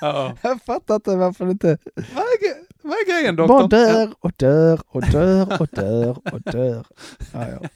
[0.00, 0.36] ja.
[0.42, 1.78] Jag fattar inte varför inte...
[1.94, 3.68] Vad är, vad är grejen Bara doktorn?
[3.68, 6.84] dör och dör och dör och dör och dör.
[7.32, 7.68] Ja, ja.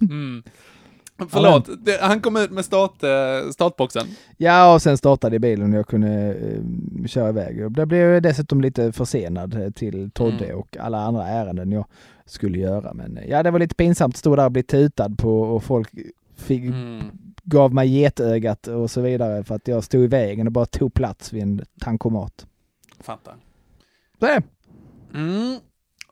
[0.00, 0.42] Mm.
[1.28, 4.06] Förlåt, det, han kom ut med start, eh, startboxen.
[4.36, 7.72] Ja, och sen startade bilen och jag kunde eh, köra iväg.
[7.72, 10.58] Det blev jag dessutom lite försenad eh, till Todde Mm.
[10.58, 11.84] och alla andra ärenden jag
[12.26, 12.94] skulle göra.
[12.94, 15.90] Men ja, det var lite pinsamt att stå där och bli tutad på och folk
[16.36, 17.00] fick, Mm.
[17.44, 20.94] gav mig getögat och så vidare för att jag stod i vägen och bara tog
[20.94, 22.46] plats vid en tankomat.
[23.00, 23.34] Fattar.
[24.20, 24.42] Så det.
[25.14, 25.58] Mm.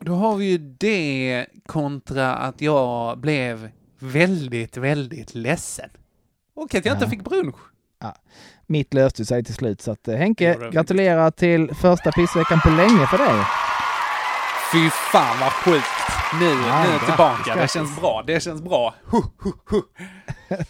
[0.00, 3.68] Då har vi ju det kontra att jag blev
[4.02, 5.90] väldigt, väldigt ledsen.
[6.54, 7.10] Och att jag inte Ja.
[7.10, 7.56] fick brunch.
[8.66, 9.80] Mitt löste sig till slut.
[9.80, 13.44] Så att eh, Henke, gratulerar till första pissveckan på länge för dig.
[14.72, 15.86] Fy fan vad sjukt.
[16.40, 17.54] Nu, Ja, nu är jag tillbaka.
[17.60, 18.24] Det känns bra.
[18.26, 18.94] Det känns bra.
[19.10, 19.82] Huh, huh, huh.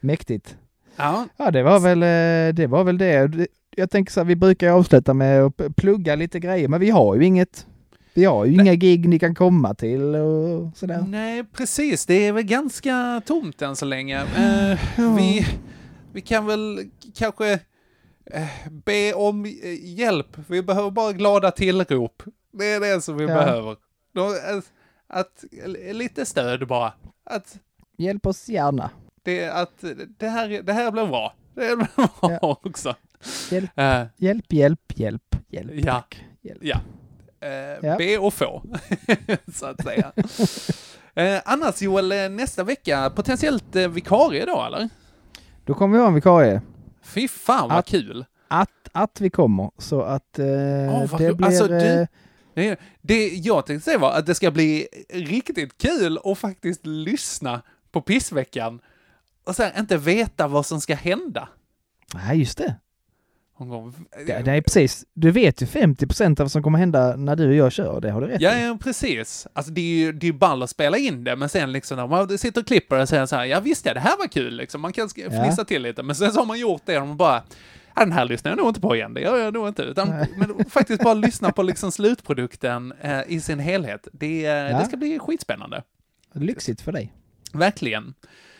[0.00, 0.56] Mäktigt.
[0.96, 1.26] Ja.
[1.36, 2.66] Ja, det var väl eh, det.
[2.66, 3.46] Var väl det.
[3.76, 7.14] Jag tänker så här, vi brukar avsluta med att plugga lite grejer, men vi har
[7.16, 7.66] ju inget.
[8.16, 11.04] Vi har ju inga gig ni kan komma till och sådär.
[11.08, 12.06] Nej, precis.
[12.06, 14.20] Det är väl ganska tomt än så länge.
[14.22, 14.78] Eh,
[15.16, 15.46] vi,
[16.12, 17.52] vi kan väl kanske
[18.32, 20.26] eh, be om eh, hjälp.
[20.48, 22.22] Vi behöver bara glada tillrop.
[22.52, 23.28] Det är det som vi Ja.
[23.34, 23.70] behöver.
[23.70, 24.62] Eh,
[25.08, 25.44] att,
[25.92, 26.92] lite stöd bara.
[27.24, 27.58] Att
[27.98, 28.90] Hjälp oss gärna.
[29.22, 29.84] det, att
[30.18, 31.34] det, här, det här blir bra.
[31.54, 32.94] Det blir bra också.
[33.50, 35.70] Hjälp, Eh, hjälp, hjälp, hjälp, hjälp.
[35.74, 36.04] Ja.
[36.42, 36.58] Hjälp.
[36.62, 36.80] Ja.
[37.40, 37.50] Eh,
[37.88, 37.96] Ja.
[37.98, 38.62] Be och få,
[39.54, 40.12] så att säga.
[41.14, 44.88] eh, annars Joel, eh, nästa vecka potentiellt eh, vikarie då eller?
[45.64, 46.62] Då kommer vi ha en vikarie.
[47.02, 48.24] Fy fan vad Att- kul!
[48.48, 50.46] Att, att vi kommer, så att eh,
[51.10, 51.36] vad det kul.
[51.36, 51.46] blir...
[51.46, 52.06] Alltså, du- eh,
[52.54, 57.62] Det, det jag tänkte säga var att det ska bli riktigt kul att faktiskt lyssna
[57.92, 58.80] på pissveckan
[59.46, 61.48] och sen inte veta vad som ska hända.
[62.14, 62.74] Nej, just det.
[63.58, 63.94] Gång.
[64.26, 64.42] det.
[64.44, 65.04] Det är precis.
[65.14, 68.00] Du vet ju 50 procent av vad som kommer hända när du och jag kör.
[68.00, 68.64] Det har du rätt Ja, i.
[68.66, 69.46] ja, precis.
[69.52, 72.06] Alltså det är ju det är ball att spela in det, men sen liksom när
[72.06, 74.56] man sitter och klipper och säger så här, ja visst ja, det här var kul
[74.56, 75.42] liksom, man kan sk- Ja.
[75.44, 77.42] fnissa till lite, men sen så har man gjort det och man bara,
[77.96, 80.08] ja, den här lyssnar jag nog inte på igen, det gör jag nog inte, utan
[80.36, 84.08] men faktiskt bara lyssna på liksom slutprodukten eh, i sin helhet.
[84.12, 84.78] Det, eh, Ja.
[84.78, 85.82] det ska bli skitspännande.
[86.32, 87.12] Lyxigt för dig.
[87.52, 88.14] Verkligen.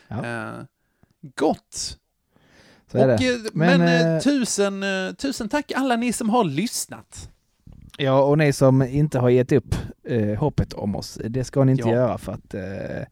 [0.08, 0.24] Ja.
[0.26, 0.52] Eh,
[1.36, 1.98] gott.
[2.98, 4.84] Så och, eh, men Men, eh, eh, tusen,
[5.18, 7.30] tusen tack alla ni som har lyssnat.
[7.98, 9.74] Ja, och ni som inte har gett upp
[10.08, 11.94] eh, hoppet om oss, det ska ni inte Ja.
[11.94, 13.06] göra för att eh,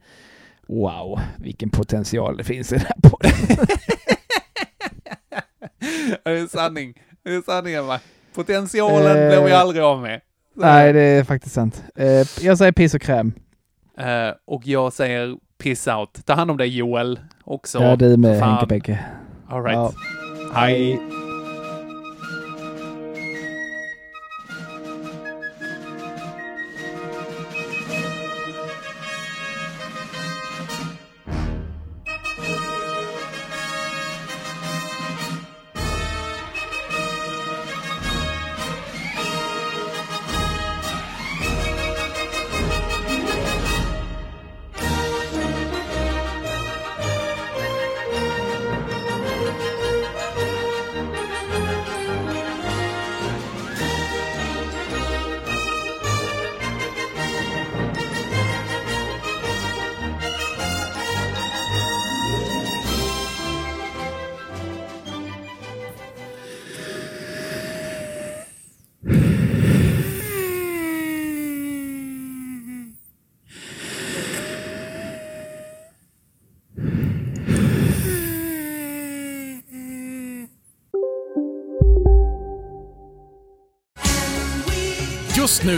[0.69, 3.57] wow, vilken potential det finns i den här podden.
[6.25, 6.95] Det är sanning.
[7.23, 8.01] Det är sanningen va?
[8.35, 10.21] Potentialen Eh, blir vi aldrig av med.
[10.55, 11.85] Så- Nej, det är faktiskt sant.
[11.97, 12.07] Eh,
[12.45, 13.33] jag säger piss och kräm.
[14.45, 16.27] Och jag säger piss out.
[16.27, 17.79] Ta hand om dig Joel också.
[17.83, 18.41] ja, du med.
[18.41, 19.05] Henke Pekke.
[19.49, 19.75] All right.
[19.75, 19.93] Ja.
[20.55, 21.01] Hej.